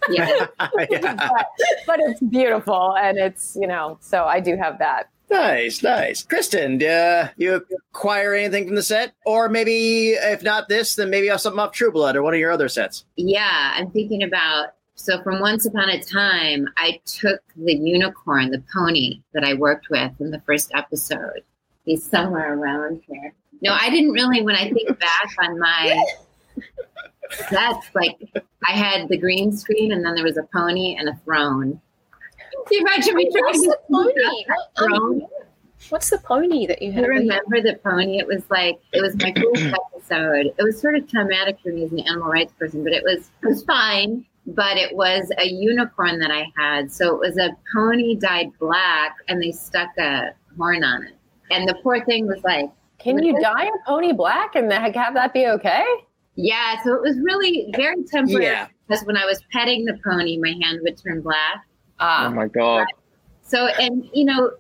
[0.10, 0.48] yeah,
[0.90, 1.16] yeah.
[1.16, 1.48] but,
[1.86, 5.10] but it's beautiful, and it's you know, so I do have that.
[5.30, 6.24] Nice, nice.
[6.24, 9.14] Kristin, uh, you acquire anything from the set?
[9.26, 12.52] Or maybe, if not this, then maybe something off True Blood or one of your
[12.52, 13.06] other sets?
[13.16, 18.62] Yeah, I'm thinking about so from Once Upon a Time, I took the unicorn, the
[18.74, 21.42] pony that I worked with in the first episode.
[21.86, 23.34] He's somewhere around here.
[23.62, 24.42] No, I didn't really.
[24.42, 26.04] When I think back on my
[27.32, 28.18] sets, like
[28.68, 31.80] I had the green screen, and then there was a pony and a throne.
[32.68, 34.46] Can you imagine me trying to pony?
[34.76, 35.22] Um, throne?
[35.88, 37.06] What's the pony that you have?
[37.06, 38.20] I remember the pony.
[38.20, 40.54] It was like it was my first episode.
[40.58, 43.32] It was sort of traumatic for me as an animal rights person, but it was
[43.42, 46.92] it was fine but it was a unicorn that I had.
[46.92, 51.16] So it was a pony dyed black and they stuck a horn on it.
[51.52, 55.34] And the poor thing was like, Can you dye a pony black and have that
[55.34, 55.86] be okay?
[56.36, 56.82] Yeah.
[56.84, 58.68] So it was really very temporary yeah.
[58.88, 61.66] because when I was petting the pony, my hand would turn black.
[62.00, 62.88] Uh, oh my God.
[63.42, 64.52] So, and you know,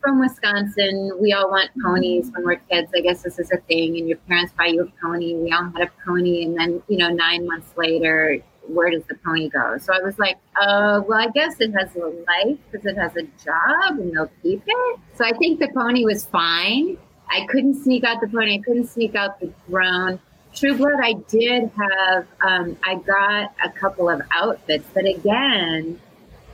[0.00, 2.90] from Wisconsin, we all want ponies when we're kids.
[2.94, 3.98] I guess this is a thing.
[3.98, 5.34] And your parents buy you a pony.
[5.34, 6.44] We all had a pony.
[6.44, 9.78] And then, you know, nine months later, where does the pony go?
[9.78, 13.16] So I was like, uh, well, I guess it has a life because it has
[13.16, 15.00] a job and they'll keep it.
[15.14, 16.98] So I think the pony was fine.
[17.28, 18.58] I couldn't sneak out the pony.
[18.58, 20.20] I couldn't sneak out the throne.
[20.54, 26.00] True Blood, I did have, um, I got a couple of outfits, but again,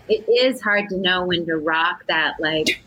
[0.08, 2.34] it is hard to know when to rock that.
[2.40, 2.82] Like,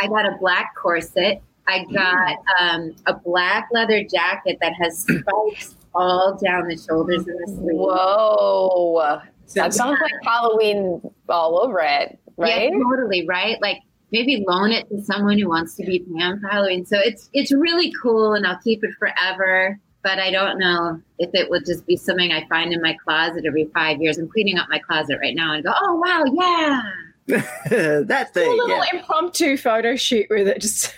[0.00, 1.42] I got a black corset.
[1.66, 7.38] I got um, a black leather jacket that has spikes all down the shoulders and
[7.38, 7.74] the sleeves.
[7.74, 9.20] Whoa.
[9.54, 12.70] That sounds like Halloween all over it, right?
[12.70, 13.60] Yeah, totally, right?
[13.60, 13.78] Like
[14.12, 16.84] maybe loan it to someone who wants to be Pam for Halloween.
[16.84, 19.78] So it's it's really cool and I'll keep it forever.
[20.02, 23.44] But I don't know if it would just be something I find in my closet
[23.46, 24.16] every five years.
[24.16, 26.82] I'm cleaning up my closet right now and go, oh wow, yeah.
[28.06, 28.48] that thing.
[28.48, 28.98] a little yeah.
[29.00, 30.60] impromptu photo shoot with it.
[30.60, 30.94] Just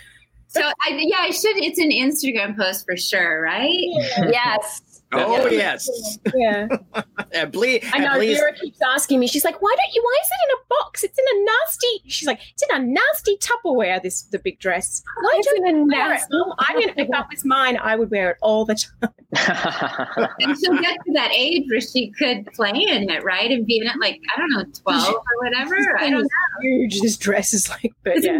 [0.47, 1.57] So I, yeah, I should.
[1.57, 3.69] It's an Instagram post for sure, right?
[4.17, 4.81] Yes.
[5.13, 5.87] Oh yes.
[6.35, 6.67] yeah.
[7.33, 9.27] and please, I know please Vera keeps asking me.
[9.27, 10.01] She's like, "Why don't you?
[10.03, 11.03] Why is it in a box?
[11.03, 14.01] It's in a nasty." She's like, "It's in a nasty Tupperware.
[14.01, 15.01] This the big dress.
[15.21, 17.43] Why It's don't in a you wear it?" nasty Mom, I didn't pick up with
[17.45, 17.77] mine.
[17.77, 19.11] I would wear it all the time.
[20.39, 23.51] And she'll get to that age where she could play in it, right?
[23.51, 25.75] And be in it like I don't know, twelve or whatever.
[25.99, 26.27] I don't know.
[26.61, 27.01] Huge.
[27.01, 28.39] This dress is like, but yeah.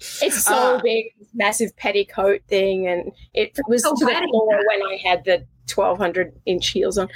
[0.00, 0.80] It's so Ah.
[0.82, 5.44] big, massive petticoat thing, and it was So to the floor when I had the
[5.68, 7.08] twelve hundred inch heels on.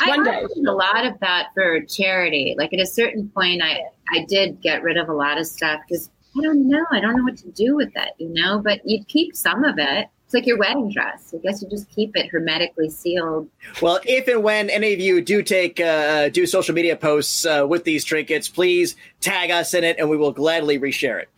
[0.00, 0.30] I One day.
[0.30, 2.54] auctioned a lot of that for charity.
[2.58, 3.80] Like at a certain point, I
[4.12, 6.84] I did get rid of a lot of stuff because I don't know.
[6.90, 8.60] I don't know what to do with it, you know.
[8.62, 10.08] But you keep some of it.
[10.26, 11.32] It's like your wedding dress.
[11.34, 13.48] I guess you just keep it hermetically sealed.
[13.80, 17.64] Well, if and when any of you do take uh, do social media posts uh,
[17.66, 21.30] with these trinkets, please tag us in it, and we will gladly reshare it.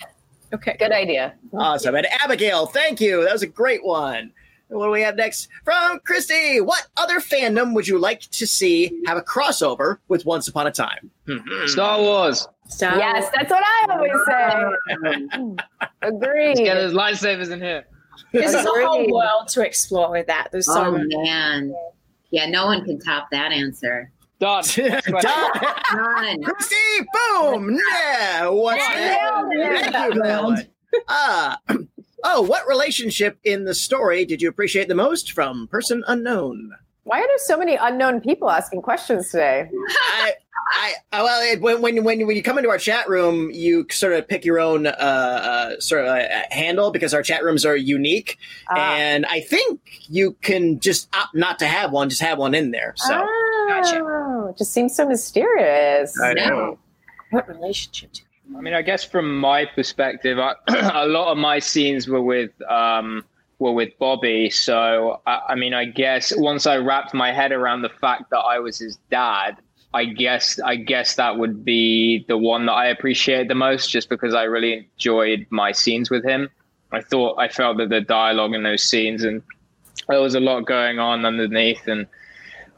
[0.53, 1.35] Okay, Good idea.
[1.55, 1.95] Awesome.
[1.95, 3.23] And Abigail, thank you.
[3.23, 4.33] That was a great one.
[4.71, 6.61] And What do we have next from Christy?
[6.61, 10.71] What other fandom would you like to see have a crossover with Once Upon a
[10.71, 11.11] Time?
[11.27, 11.69] Mhm.
[11.69, 12.47] Star Wars.
[12.69, 15.57] Star Yes, that's what I always say.
[16.03, 16.49] Agree.
[16.49, 17.85] Let's get those lightsabers in here.
[18.33, 20.49] This is a whole world to explore with that.
[20.53, 21.07] There's so oh much.
[21.09, 21.75] man,
[22.31, 24.13] yeah, no one can top that answer.
[24.39, 24.63] Done.
[24.77, 25.01] Done.
[25.95, 26.43] None.
[26.45, 26.77] Christy,
[27.13, 27.79] boom!
[27.93, 29.45] Yeah, what's that?
[29.49, 29.83] Nailed.
[29.83, 30.69] Thank you for that.
[31.09, 31.59] Ah,
[32.25, 36.73] oh, what relationship in the story did you appreciate the most from person unknown?
[37.05, 39.69] Why are there so many unknown people asking questions today?
[40.13, 40.33] I,
[40.73, 43.87] I, I- well, it, when when when when you come into our chat room, you
[43.91, 47.65] sort of pick your own uh, uh, sort of uh, handle because our chat rooms
[47.65, 48.95] are unique, Ah.
[48.97, 52.71] and I think you can just opt not to have one, just have one in
[52.71, 52.93] there.
[52.97, 56.15] So oh, it just seems so mysterious.
[56.21, 56.79] I know.
[57.31, 58.11] What relationship?
[58.57, 60.55] I mean, I guess from my perspective, I,
[60.95, 63.25] a lot of my scenes were with um,
[63.59, 64.51] were with Bobby.
[64.51, 68.39] So I, I mean, I guess once I wrapped my head around the fact that
[68.39, 69.57] I was his dad,
[69.95, 74.09] I guess I guess that would be the one that I appreciate the most, just
[74.09, 76.51] because I really enjoyed my scenes with him.
[76.93, 79.43] I thought I felt that the dialogue in those scenes and
[80.09, 82.07] there was a lot going on underneath, and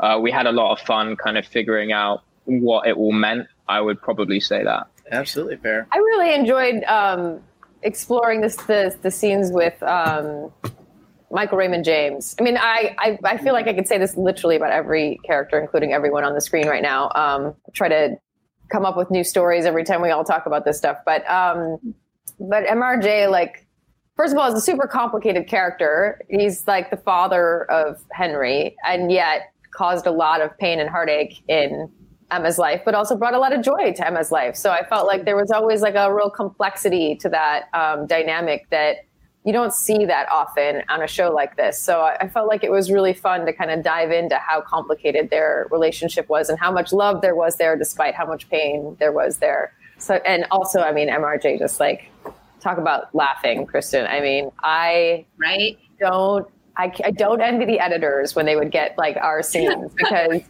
[0.01, 3.47] uh, we had a lot of fun kind of figuring out what it all meant.
[3.69, 4.87] I would probably say that.
[5.13, 5.87] Absolutely fair.
[5.93, 7.41] I really enjoyed um,
[7.83, 10.53] exploring this the, the scenes with um,
[11.31, 12.35] Michael Raymond James.
[12.39, 15.59] I mean, I, I I feel like I could say this literally about every character,
[15.59, 17.11] including everyone on the screen right now.
[17.15, 18.17] Um, try to
[18.71, 21.95] come up with new stories every time we all talk about this stuff, but um,
[22.39, 23.67] but MRJ like.
[24.15, 26.21] First of all, is a super complicated character.
[26.29, 31.43] He's like the father of Henry, and yet caused a lot of pain and heartache
[31.49, 31.91] in
[32.35, 34.57] Emma's life, but also brought a lot of joy to Emma's life.
[34.57, 38.69] So I felt like there was always like a real complexity to that um, dynamic
[38.71, 38.97] that
[39.45, 41.79] you don't see that often on a show like this.
[41.79, 44.61] So I, I felt like it was really fun to kind of dive into how
[44.61, 48.97] complicated their relationship was and how much love there was there, despite how much pain
[49.01, 49.73] there was there.
[49.99, 52.11] So, and also, I mean, MRJ just like
[52.61, 54.09] talk about laughing, Kristin.
[54.09, 55.77] I mean, I Right?
[55.99, 56.47] don't
[56.83, 60.43] I, I don't envy the editors when they would get like our scenes because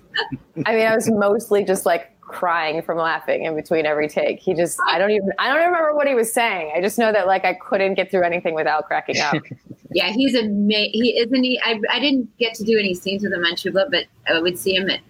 [0.66, 4.40] I mean I was mostly just like crying from laughing in between every take.
[4.40, 6.72] He just I don't even I don't remember what he was saying.
[6.74, 9.36] I just know that like I couldn't get through anything without cracking up.
[9.94, 11.60] Yeah, he's a he isn't he.
[11.62, 14.58] I, I didn't get to do any scenes with him on Blood, but I would
[14.58, 15.00] see him at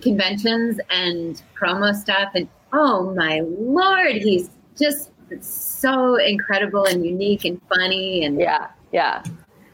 [0.00, 5.10] conventions and promo stuff, and oh my lord, he's just
[5.42, 9.22] so incredible and unique and funny and yeah, yeah.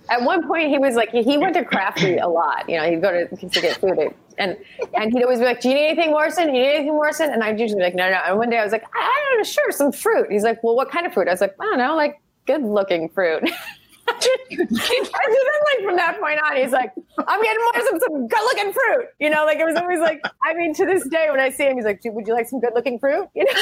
[0.09, 2.69] At one point, he was like he went to Crafty a lot.
[2.69, 4.57] You know, he'd go to, to get food, and
[4.95, 6.47] and he'd always be like, "Do you need anything, Morrison?
[6.49, 8.59] Do you need anything, Morrison?" And I'd usually be like, "No, no." And one day
[8.59, 11.12] I was like, "I don't know, sure, some fruit." He's like, "Well, what kind of
[11.12, 13.51] fruit?" I was like, "I don't know, like good-looking fruit."
[14.09, 16.92] and then like from that point on, he's like,
[17.27, 19.07] I'm getting more some, some good looking fruit.
[19.19, 21.64] You know, like it was always like, I mean, to this day when I see
[21.64, 23.29] him, he's like, would you like some good looking fruit?
[23.35, 23.53] You know?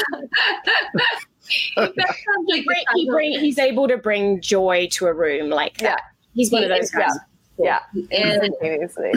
[1.77, 5.77] that sounds like Bring- he bring, he's able to bring joy to a room like
[5.77, 5.83] that.
[5.83, 5.97] Yeah.
[6.35, 7.11] He's one of those guys.
[7.57, 7.79] Yeah.
[8.11, 9.11] And Seriously.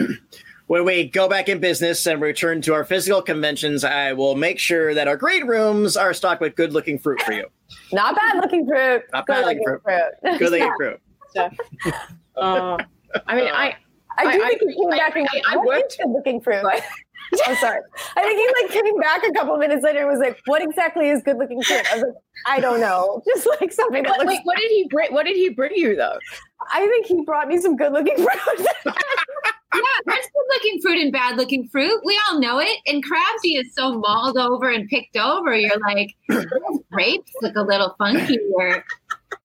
[0.67, 4.59] When we go back in business and return to our physical conventions, I will make
[4.59, 7.47] sure that our great rooms are stocked with good looking fruit for you.
[7.91, 9.03] Not bad looking fruit.
[9.11, 10.39] Not Good bad looking looking fruit.
[10.39, 11.01] Good looking fruit.
[12.37, 12.77] Oh,
[13.27, 13.75] I mean, I
[14.17, 16.39] I do I- think he came I- back and I- I what worked- good looking
[16.41, 16.63] fruit?
[17.47, 17.79] I'm sorry.
[18.15, 21.09] I think he like came back a couple minutes later and was like, "What exactly
[21.09, 22.13] is good looking fruit?" I was like,
[22.47, 25.13] "I don't know, just like something that What, looks." wait, what did he bring?
[25.13, 26.17] What did he bring you though?
[26.73, 28.67] I think he brought me some good looking fruit.
[28.85, 32.01] yeah, there's good looking fruit and bad looking fruit.
[32.03, 32.77] We all know it.
[32.87, 35.55] And crafty is so mauled over and picked over.
[35.55, 36.15] You're like,
[36.91, 38.83] grapes look a little funky or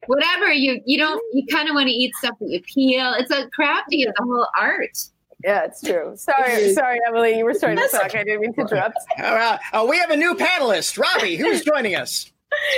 [0.07, 0.53] whatever.
[0.53, 3.15] You you don't you kind of want to eat stuff that you peel.
[3.19, 4.97] It's a crafty is a whole art.
[5.45, 6.13] Yeah, it's true.
[6.17, 8.15] Sorry, sorry, Emilie, you were starting to talk.
[8.15, 8.97] I didn't mean to interrupt.
[9.23, 9.61] All right.
[9.75, 11.37] Oh, we have a new panelist, Robbie.
[11.37, 12.33] Who's joining us?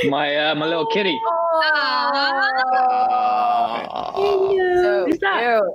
[0.09, 1.17] My uh, my little kitty.
[4.17, 5.61] So Who's that?
[5.61, 5.75] cute.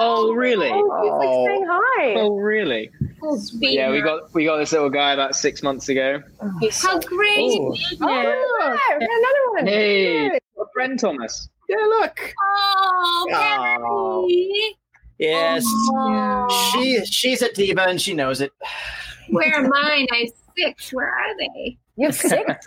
[0.00, 0.70] Oh really?
[0.72, 1.46] Oh, he's like Oh.
[1.46, 2.14] saying hi.
[2.16, 2.90] Oh really?
[3.60, 6.22] Yeah, we got we got this little guy about six months ago.
[6.40, 7.38] how great.
[7.60, 7.76] Oh.
[8.00, 9.66] Oh, yeah, another one.
[9.66, 10.38] Hey, a
[10.72, 11.48] friend Thomas.
[11.68, 12.18] Yeah, look.
[12.40, 13.26] Oh,
[13.84, 14.28] Oh.
[15.20, 15.32] Mary.
[15.32, 15.64] Yes.
[15.90, 16.72] Oh.
[16.72, 18.52] She she's a diva and she knows it.
[19.30, 20.06] Where are mine?
[20.12, 20.92] I have six.
[20.92, 21.78] Where are they?
[21.96, 22.66] You have six.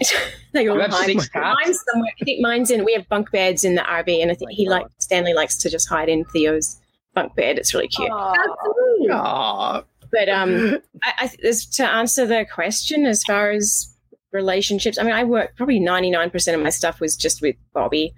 [0.52, 1.06] They all You have hide.
[1.06, 1.30] six?
[1.34, 2.12] Mine's somewhere.
[2.20, 2.84] I think mine's in.
[2.84, 5.70] We have bunk beds in the RV, and I think he like Stanley likes to
[5.70, 6.78] just hide in Theo's
[7.14, 7.58] bunk bed.
[7.58, 8.10] It's really cute.
[8.10, 8.32] Aw.
[8.34, 9.08] Absolutely.
[9.10, 9.82] Aw.
[10.10, 13.94] But um, I, I as, to answer the question as far as
[14.32, 17.56] relationships, I mean, I work probably ninety nine percent of my stuff was just with
[17.72, 18.12] Bobby,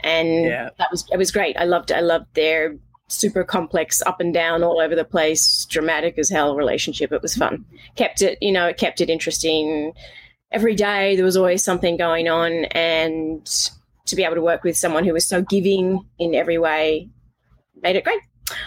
[0.00, 0.70] and Yeah.
[0.78, 1.56] that was it was great.
[1.56, 2.76] I loved I loved their
[3.10, 7.12] super complex, up and down, all over the place, dramatic as hell relationship.
[7.12, 7.64] It was fun.
[7.96, 9.92] Kept it, you know, it kept it interesting.
[10.52, 13.44] Every day there was always something going on, and
[14.06, 17.08] to be able to work with someone who was so giving in every way
[17.82, 18.20] made it great.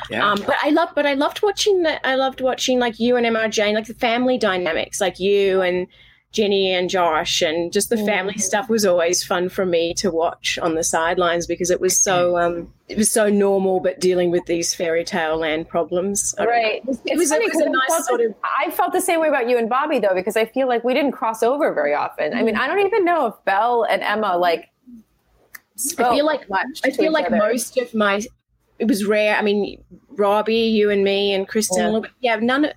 [0.10, 0.29] Yeah.
[0.29, 2.01] Um, but I love, but I loved watching that.
[2.06, 5.88] I loved watching like you and MRJ, and, like the family dynamics, like you and
[6.34, 10.58] Jenny and Josh, and just the family stuff was always fun for me to watch
[10.60, 14.43] on the sidelines because it was so, um, it was so normal, but dealing with
[14.48, 16.34] these fairy tale land problems.
[16.39, 16.78] Right.
[16.78, 18.36] It was, it was, funny it was a nice felt sort the- of.
[18.43, 20.96] I felt the same way about you and Bobby though, because I feel like we
[20.96, 22.34] didn't cross over very often.
[22.34, 24.69] I mean, I don't even know if Belle and Emma like.
[26.00, 27.38] I feel like much I feel like other.
[27.38, 28.22] most of my
[28.80, 29.36] it was rare.
[29.36, 31.78] I mean, Robbie, you and me, and Kristin.
[31.78, 31.84] Yeah.
[31.84, 32.12] A little bit.
[32.22, 32.65] Yeah, none.
[32.65, 32.76] It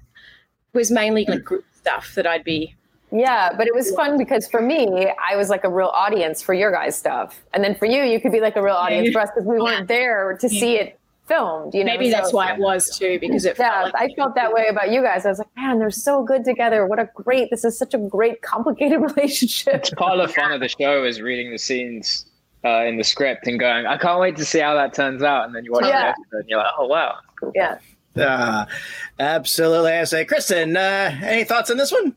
[0.74, 2.74] was mainly like group stuff that I'd be.
[3.18, 6.54] Yeah, but it was fun because for me, I was like a real audience for
[6.54, 9.20] your guys' stuff, and then for you, you could be like a real audience for
[9.20, 11.74] us because we weren't there to see it filmed.
[11.74, 14.14] You know, Maybe that's So- why it was too, because it Yeah, felt like I
[14.14, 15.24] felt that way about you guys.
[15.26, 16.86] I was like, man, they're so good together.
[16.86, 17.50] What a great!
[17.50, 19.74] This is such a great, complicated relationship.
[19.74, 22.26] It's part of the fun of the show is reading the scenes
[22.64, 25.46] uh, in the script and going, I can't wait to see how that turns out.
[25.46, 26.02] And then you watch Yeah.
[26.02, 27.16] the episode and you're like, oh wow.
[27.54, 27.78] Yeah.
[28.16, 28.64] Uh,
[29.20, 29.92] absolutely.
[29.92, 32.14] I say, Kristin, uh, any thoughts on this one?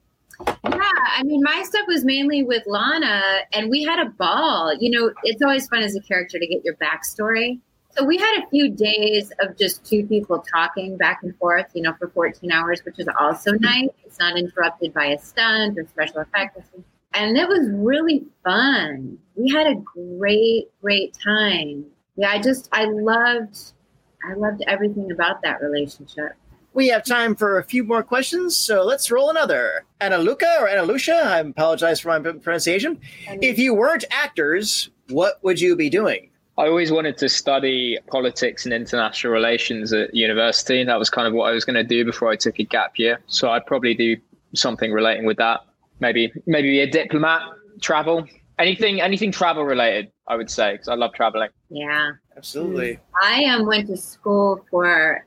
[0.95, 3.21] I mean, my stuff was mainly with Lana,
[3.54, 4.75] and we had a ball.
[4.80, 7.60] You know, it's always fun as a character to get your backstory.
[7.91, 11.82] So we had a few days of just two people talking back and forth, you
[11.82, 13.89] know, for 14 hours, which is also nice.
[14.06, 16.62] It's not interrupted by a stunt or special effects.
[17.13, 19.17] And it was really fun.
[19.36, 21.86] We had a great, great time.
[22.15, 23.58] Yeah, I just, I loved,
[24.23, 26.34] I loved everything about that relationship.
[26.73, 29.86] We have time for a few more questions, so let's roll another.
[30.01, 32.99] Anna Luca or Anna Lucia, I apologize for my pronunciation.
[33.41, 36.29] If you weren't actors, what would you be doing?
[36.58, 40.84] I always wanted to study politics and international relations at university.
[40.84, 42.93] That was kind of what I was going to do before I took a gap
[42.97, 43.19] year.
[43.27, 44.17] So I'd probably do
[44.53, 45.62] something relating with that.
[46.01, 47.41] Maybe maybe be a diplomat,
[47.82, 48.27] travel,
[48.58, 50.12] anything anything travel related.
[50.27, 51.49] I would say because I love traveling.
[51.69, 52.12] Yeah.
[52.39, 52.97] Absolutely.
[53.21, 55.25] I um, went to school for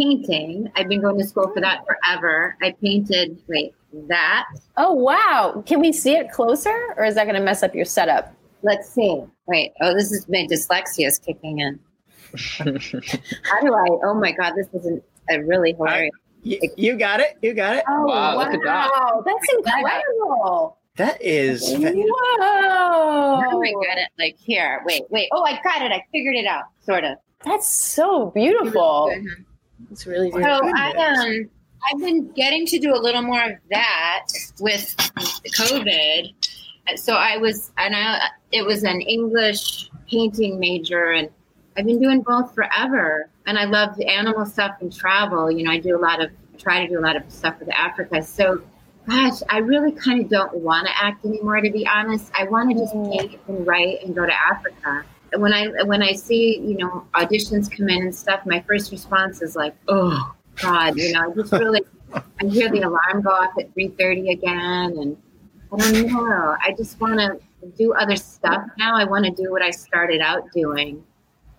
[0.00, 0.70] painting.
[0.76, 2.56] I've been going to school for that forever.
[2.62, 3.74] I painted, wait,
[4.08, 4.46] that.
[4.76, 5.62] Oh wow!
[5.66, 8.34] Can we see it closer, or is that going to mess up your setup?
[8.62, 9.22] Let's see.
[9.46, 11.78] Wait, oh, this is my dyslexia is kicking in.
[12.58, 12.64] How
[13.60, 13.86] do I?
[14.04, 16.12] Oh my God, this is an, a really hilarious.
[16.44, 17.36] Y- you got it.
[17.42, 17.84] You got it.
[17.88, 18.90] Oh Wow, look at that.
[18.92, 19.22] wow!
[19.26, 20.78] That's incredible!
[20.96, 21.72] That is.
[21.72, 22.08] How do
[22.40, 23.60] Wow!
[23.62, 24.08] I get it?
[24.18, 24.82] Like here.
[24.86, 25.28] Wait, wait.
[25.32, 25.92] Oh, I got it.
[25.92, 26.64] I figured it out.
[26.80, 27.16] Sort of.
[27.44, 29.10] That's so beautiful.
[29.90, 30.38] It's really So.
[30.40, 31.50] I um
[31.90, 34.26] I've been getting to do a little more of that
[34.60, 34.94] with
[35.56, 36.34] COVID.
[36.96, 41.30] So I was and I it was an English painting major, and
[41.76, 43.28] I've been doing both forever.
[43.46, 45.50] And I love animal stuff and travel.
[45.50, 47.70] You know, I do a lot of try to do a lot of stuff with
[47.70, 48.22] Africa.
[48.22, 48.62] So,
[49.08, 51.60] gosh, I really kind of don't want to act anymore.
[51.60, 55.04] To be honest, I want to just paint and write and go to Africa.
[55.36, 59.42] When I when I see you know auditions come in and stuff, my first response
[59.42, 61.82] is like, oh God, you know, I just really
[62.14, 65.16] I hear the alarm go off at three thirty again, and
[65.72, 66.56] I don't know.
[66.62, 67.40] I just want to
[67.76, 68.96] do other stuff now.
[68.96, 71.04] I want to do what I started out doing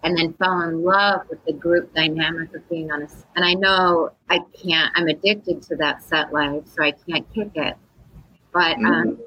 [0.04, 3.54] and then fell in love with the group dynamic of being on a and I
[3.54, 7.76] know I can't I'm addicted to that set life so I can't kick it
[8.54, 8.86] but mm-hmm.
[8.86, 9.20] um,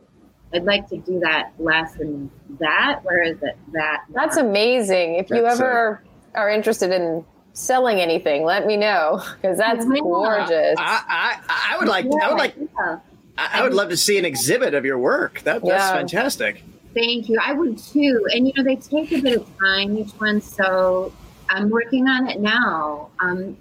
[0.55, 2.31] I'd like to do that less than
[2.61, 6.03] that where is it that that's amazing if that's you ever
[6.35, 10.01] a- are interested in selling anything let me know because that's yeah.
[10.01, 12.99] gorgeous I, I, I would like yeah, I would like yeah.
[13.37, 16.63] I, I, would love to see an exhibit of your work that, that's fantastic
[16.95, 17.39] Thank you.
[17.43, 18.27] I would too.
[18.33, 21.13] And you know, they take a bit of time each one, so
[21.51, 23.11] I'm working on it now.
[23.19, 23.57] I'm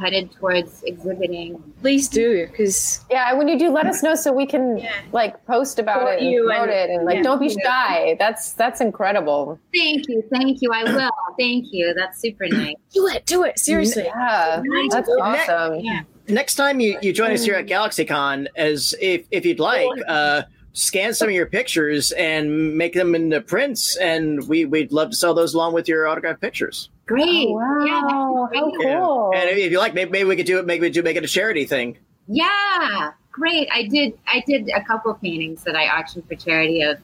[0.00, 1.62] headed towards exhibiting.
[1.80, 4.92] Please do, because yeah, when you do, let us know so we can yeah.
[5.12, 8.16] like post about it and promote and, it, and like yeah, don't be shy.
[8.18, 9.58] That's that's incredible.
[9.74, 10.72] Thank you, thank you.
[10.72, 11.10] I will.
[11.38, 11.94] Thank you.
[11.96, 12.74] That's super nice.
[12.92, 13.58] do it, do it.
[13.58, 14.04] Seriously.
[14.04, 15.80] Yeah, that's awesome.
[15.80, 16.02] Yeah.
[16.28, 19.88] Next time you, you join us here at GalaxyCon, as if if you'd like.
[20.06, 20.42] Uh,
[20.72, 25.16] scan some of your pictures and make them into prints, and we we'd love to
[25.16, 26.90] sell those along with your autographed pictures.
[27.10, 27.48] Great!
[27.48, 29.30] Oh, wow, yeah, how cool!
[29.34, 29.40] Yeah.
[29.40, 30.64] And if you like, maybe, maybe we could do it.
[30.64, 31.98] Maybe we do make it a charity thing.
[32.28, 33.68] Yeah, great.
[33.72, 34.16] I did.
[34.28, 36.98] I did a couple paintings that I auctioned for charity of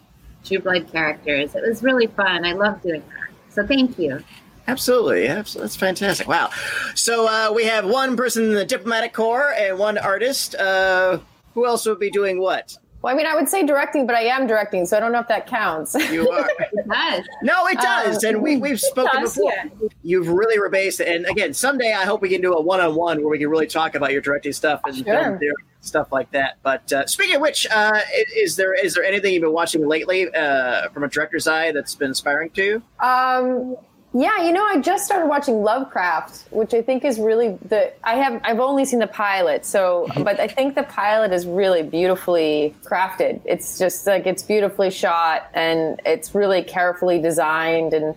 [0.44, 1.56] True Blood characters.
[1.56, 2.44] It was really fun.
[2.44, 3.52] I love doing that.
[3.52, 4.22] So thank you.
[4.68, 5.26] Absolutely.
[5.26, 5.64] Absolutely.
[5.64, 6.28] That's fantastic.
[6.28, 6.50] Wow.
[6.94, 10.54] So uh, we have one person in the diplomatic corps and one artist.
[10.54, 11.18] Uh,
[11.54, 12.78] who else would be doing what?
[13.06, 15.20] Well, I mean, I would say directing, but I am directing, so I don't know
[15.20, 15.94] if that counts.
[16.10, 16.50] You are.
[16.58, 17.24] it does.
[17.40, 18.24] No, it does.
[18.24, 19.52] Um, and we, we've spoken does, before.
[19.52, 19.88] Yeah.
[20.02, 21.06] You've really rebased it.
[21.06, 23.48] And again, someday I hope we can do a one on one where we can
[23.48, 25.38] really talk about your directing stuff and sure.
[25.82, 26.56] stuff like that.
[26.64, 28.00] But uh, speaking of which, uh,
[28.34, 31.94] is there is there anything you've been watching lately uh, from a director's eye that's
[31.94, 32.82] been inspiring to you?
[32.98, 33.76] Um,
[34.18, 38.14] yeah, you know, I just started watching Lovecraft, which I think is really the I
[38.14, 42.74] have I've only seen the pilot, so but I think the pilot is really beautifully
[42.82, 43.42] crafted.
[43.44, 48.14] It's just like it's beautifully shot and it's really carefully designed and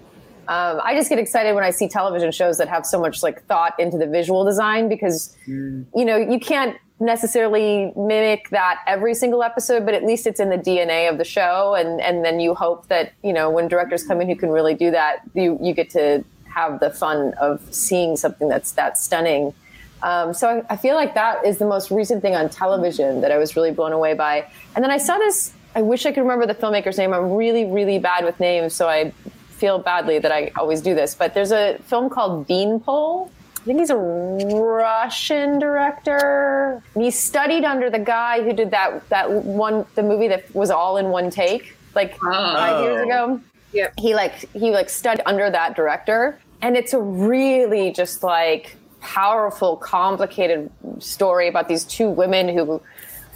[0.47, 3.43] um, I just get excited when I see television shows that have so much like
[3.43, 5.85] thought into the visual design because mm.
[5.93, 10.49] you know you can't necessarily mimic that every single episode, but at least it's in
[10.49, 11.75] the DNA of the show.
[11.75, 14.73] And, and then you hope that, you know, when directors come in who can really
[14.73, 19.53] do that, you, you get to have the fun of seeing something that's that stunning.
[20.01, 23.31] Um, so I, I, feel like that is the most recent thing on television that
[23.31, 24.49] I was really blown away by.
[24.75, 27.13] And then I saw this, I wish I could remember the filmmaker's name.
[27.13, 29.11] I'm really, really bad with names, so I
[29.49, 31.15] feel badly that I always do this.
[31.15, 33.29] But there's a film called Beanpole
[33.69, 36.81] think he's a Russian director.
[36.95, 40.71] And he studied under the guy who did that that one the movie that was
[40.71, 42.31] all in one take, like oh.
[42.31, 43.39] five years ago.
[43.39, 43.41] Oh.
[43.71, 43.91] Yeah.
[43.97, 46.39] He like he like studied under that director.
[46.61, 52.81] And it's a really just like powerful, complicated story about these two women who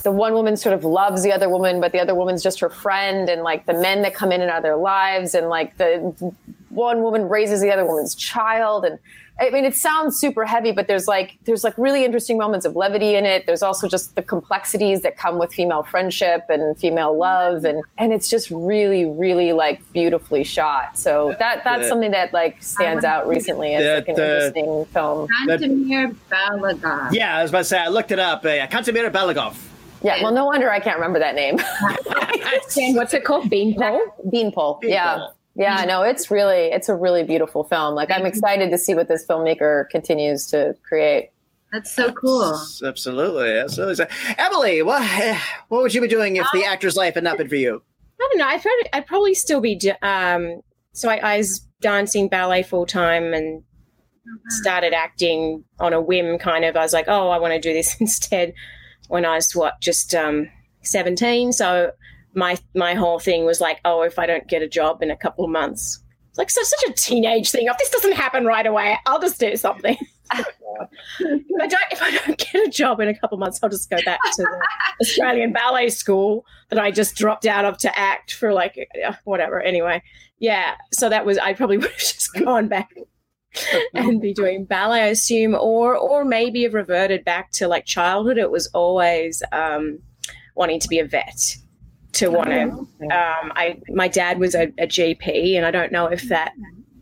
[0.03, 2.69] the one woman sort of loves the other woman, but the other woman's just her
[2.69, 5.77] friend, and like the men that come in and out of their lives, and like
[5.77, 5.95] the
[6.69, 8.99] one woman raises the other woman's child, and
[9.39, 12.75] I mean, it sounds super heavy, but there's like there's like really interesting moments of
[12.75, 13.45] levity in it.
[13.45, 18.13] There's also just the complexities that come with female friendship and female love, and and
[18.13, 20.97] it's just really, really like beautifully shot.
[20.97, 25.27] So that that's something that like stands out recently as like an interesting film.
[25.47, 27.13] Kantemir Balagov.
[27.13, 28.45] Yeah, I was about to say I looked it up.
[28.45, 29.55] Uh, Kantemir Balagov.
[30.03, 31.57] Yeah, well, no wonder I can't remember that name.
[32.95, 33.49] what's it called?
[33.49, 34.01] Beanpole.
[34.29, 34.79] Beanpole.
[34.83, 35.27] Yeah.
[35.55, 37.93] Yeah, no, it's really it's a really beautiful film.
[37.93, 41.29] Like I'm excited to see what this filmmaker continues to create.
[41.71, 42.59] That's so cool.
[42.85, 44.05] Absolutely, absolutely.
[44.37, 45.03] Emilie, what
[45.69, 47.81] what would you be doing if the actor's life had not been for you?
[48.19, 48.47] I don't know.
[48.47, 49.79] I'd probably, I'd probably still be.
[50.01, 50.61] Um,
[50.93, 53.63] so I, I was dancing ballet full time and
[54.47, 56.37] started acting on a whim.
[56.37, 58.53] Kind of, I was like, oh, I want to do this instead.
[59.09, 60.49] When I was what, just um,
[60.81, 61.51] seventeen.
[61.51, 61.91] So
[62.35, 65.17] my my whole thing was like, oh, if I don't get a job in a
[65.17, 67.67] couple of months, it's like so, such a teenage thing.
[67.67, 69.95] If this doesn't happen right away, I'll just do something.
[70.33, 70.47] if,
[71.61, 73.89] I don't, if I don't get a job in a couple of months, I'll just
[73.89, 74.67] go back to the
[75.01, 78.89] Australian ballet school that I just dropped out of to act for like
[79.25, 79.61] whatever.
[79.61, 80.01] Anyway,
[80.39, 80.75] yeah.
[80.91, 82.89] So that was I probably would have just gone back
[83.93, 88.39] and be doing ballet, I assume, or or maybe have reverted back to like childhood.
[88.39, 89.99] It was always um,
[90.55, 91.57] wanting to be a vet
[92.13, 92.69] to want to.
[93.05, 96.53] Um, I my dad was a, a GP, and I don't know if that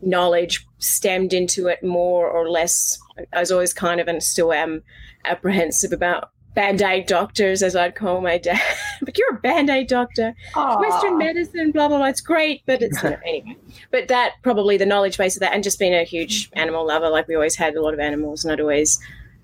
[0.02, 2.98] knowledge stemmed into it more or less.
[3.32, 4.82] I was always kind of and still am
[5.24, 8.60] apprehensive about band aid doctors, as I'd call my dad.
[9.02, 10.80] but you're a band aid doctor, Aw.
[10.80, 12.08] Western medicine, blah blah blah.
[12.08, 13.56] It's great, but it's anyway.
[13.90, 17.08] But that probably the knowledge base of that, and just being a huge animal lover,
[17.08, 18.98] like we always had a lot of animals, and I'd always.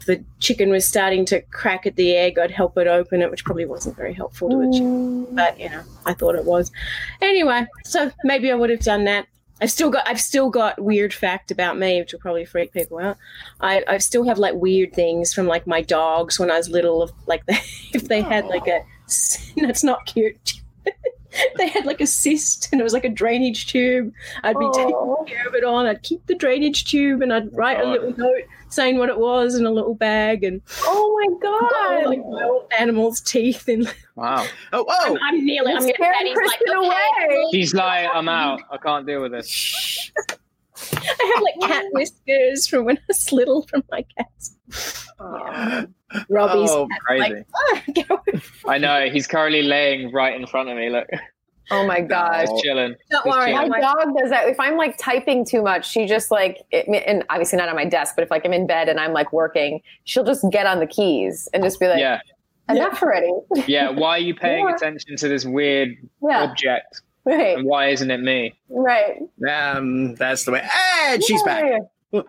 [0.07, 2.38] The chicken was starting to crack at the egg.
[2.38, 5.34] I'd help it open it, which probably wasn't very helpful to a chicken, mm.
[5.34, 6.70] but you know, I thought it was.
[7.20, 9.26] Anyway, so maybe I would have done that.
[9.61, 12.99] I've still got I've still got weird fact about me, which will probably freak people
[12.99, 13.16] out.
[13.61, 17.03] I, I still have like weird things from like my dogs when I was little.
[17.03, 17.59] Of like they,
[17.92, 18.84] if they had like a
[19.57, 20.55] that's not cute.
[21.57, 24.12] they had like a cyst and it was like a drainage tube.
[24.43, 24.72] I'd be Aw.
[24.72, 25.24] taking oh.
[25.26, 25.86] care of it on.
[25.86, 29.18] I'd keep the drainage tube and I'd oh write a little note saying what it
[29.18, 32.09] was in a little bag and Oh my oh, god!
[32.09, 34.45] like my old animal's teeth and Wow.
[34.72, 35.14] Oh, whoa!
[35.14, 37.45] I'm, I'm nearly I'm getting scaring Daddy's like okay, away.
[37.53, 38.61] He's like, I'm out.
[38.70, 40.11] I can't deal with this.
[40.93, 44.57] I have like cat whiskers from when I was little from my cats.
[46.28, 47.34] Robbie's Oh, crazy.
[47.34, 48.40] like, "Ah.
[48.68, 49.09] I know.
[49.11, 50.88] He's currently laying right in front of me.
[50.90, 51.06] Look,
[51.70, 52.48] Oh my god!
[52.48, 52.94] he's chilling.
[53.11, 53.52] don't Just worry.
[53.52, 53.68] chilling.
[53.68, 54.48] My dog does that.
[54.48, 57.84] If I'm like typing too much, she just like, it, and obviously not on my
[57.84, 60.78] desk, but if like I'm in bed and I'm like working, she'll just get on
[60.80, 62.20] the keys and just be like, Yeah,
[62.70, 63.30] enough already.
[63.66, 63.90] yeah.
[63.90, 64.76] Why are you paying Yeah.
[64.76, 65.90] attention to this weird
[66.22, 67.02] Yeah, object?
[67.26, 68.59] right, And why isn't it me?
[68.70, 69.18] right.
[69.46, 70.66] Um, that's the way.
[71.02, 71.64] And she's back.
[72.12, 72.22] Yeah.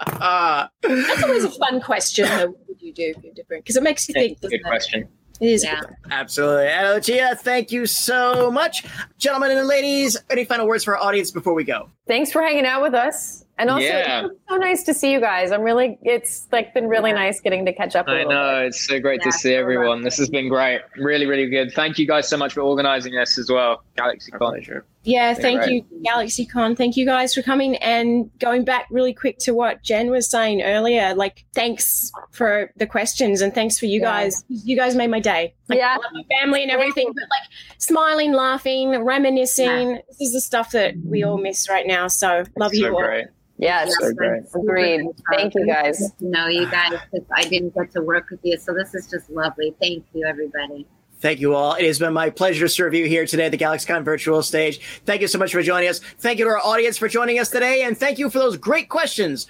[0.00, 0.70] Ah.
[0.82, 2.28] that's always a fun question.
[2.28, 3.64] Though, what would you do if you're different?
[3.64, 4.40] Because it makes you think.
[4.40, 4.68] doesn't Good it?
[4.68, 5.08] question.
[5.40, 5.62] It is.
[5.64, 5.80] Yeah.
[6.10, 6.66] Absolutely.
[6.66, 8.84] And Lucia, thank you so much.
[9.18, 11.88] Gentlemen and ladies, any final words for our audience before we go?
[12.08, 13.44] Thanks for hanging out with us.
[13.56, 14.26] And also, Yeah.
[14.26, 15.52] it's so nice to see you guys.
[15.52, 18.08] I'm really, it's like been really nice getting to catch up.
[18.08, 18.64] a I little know.
[18.66, 20.02] It's so great Yeah, to see everyone.
[20.02, 20.80] This has been great.
[20.96, 21.72] Really, really good.
[21.72, 23.84] Thank you guys so much for organizing this as well.
[23.96, 24.40] Galaxy Con.
[24.40, 24.86] pleasure.
[25.08, 25.84] Yeah, Been thank great.
[25.90, 26.76] you, GalaxyCon.
[26.76, 30.60] Thank you guys for coming and going back really quick to what Jen was saying
[30.62, 31.14] earlier.
[31.14, 34.06] Like, thanks for the questions and thanks for you Yeah.
[34.06, 34.44] guys.
[34.48, 35.54] You guys made my day.
[35.68, 35.92] Like, Yeah.
[35.92, 37.48] I love my family and everything, but like
[37.78, 40.00] smiling, laughing, reminiscing.
[40.08, 42.08] This is the stuff that we all miss right now.
[42.08, 43.00] So love you so all.
[43.02, 43.26] great.
[43.60, 44.42] Yes, So great.
[44.54, 45.06] agreed.
[45.34, 46.12] Thank you guys.
[46.20, 46.92] No, you guys,
[47.34, 49.74] I didn't get to work with you, so this is just lovely.
[49.80, 50.86] Thank you, everybody.
[51.20, 51.74] Thank you all.
[51.74, 54.80] It has been my pleasure to serve you here today at the GalaxyCon virtual stage.
[55.04, 55.98] Thank you so much for joining us.
[55.98, 57.82] Thank you to our audience for joining us today.
[57.82, 59.46] And thank you for those great questions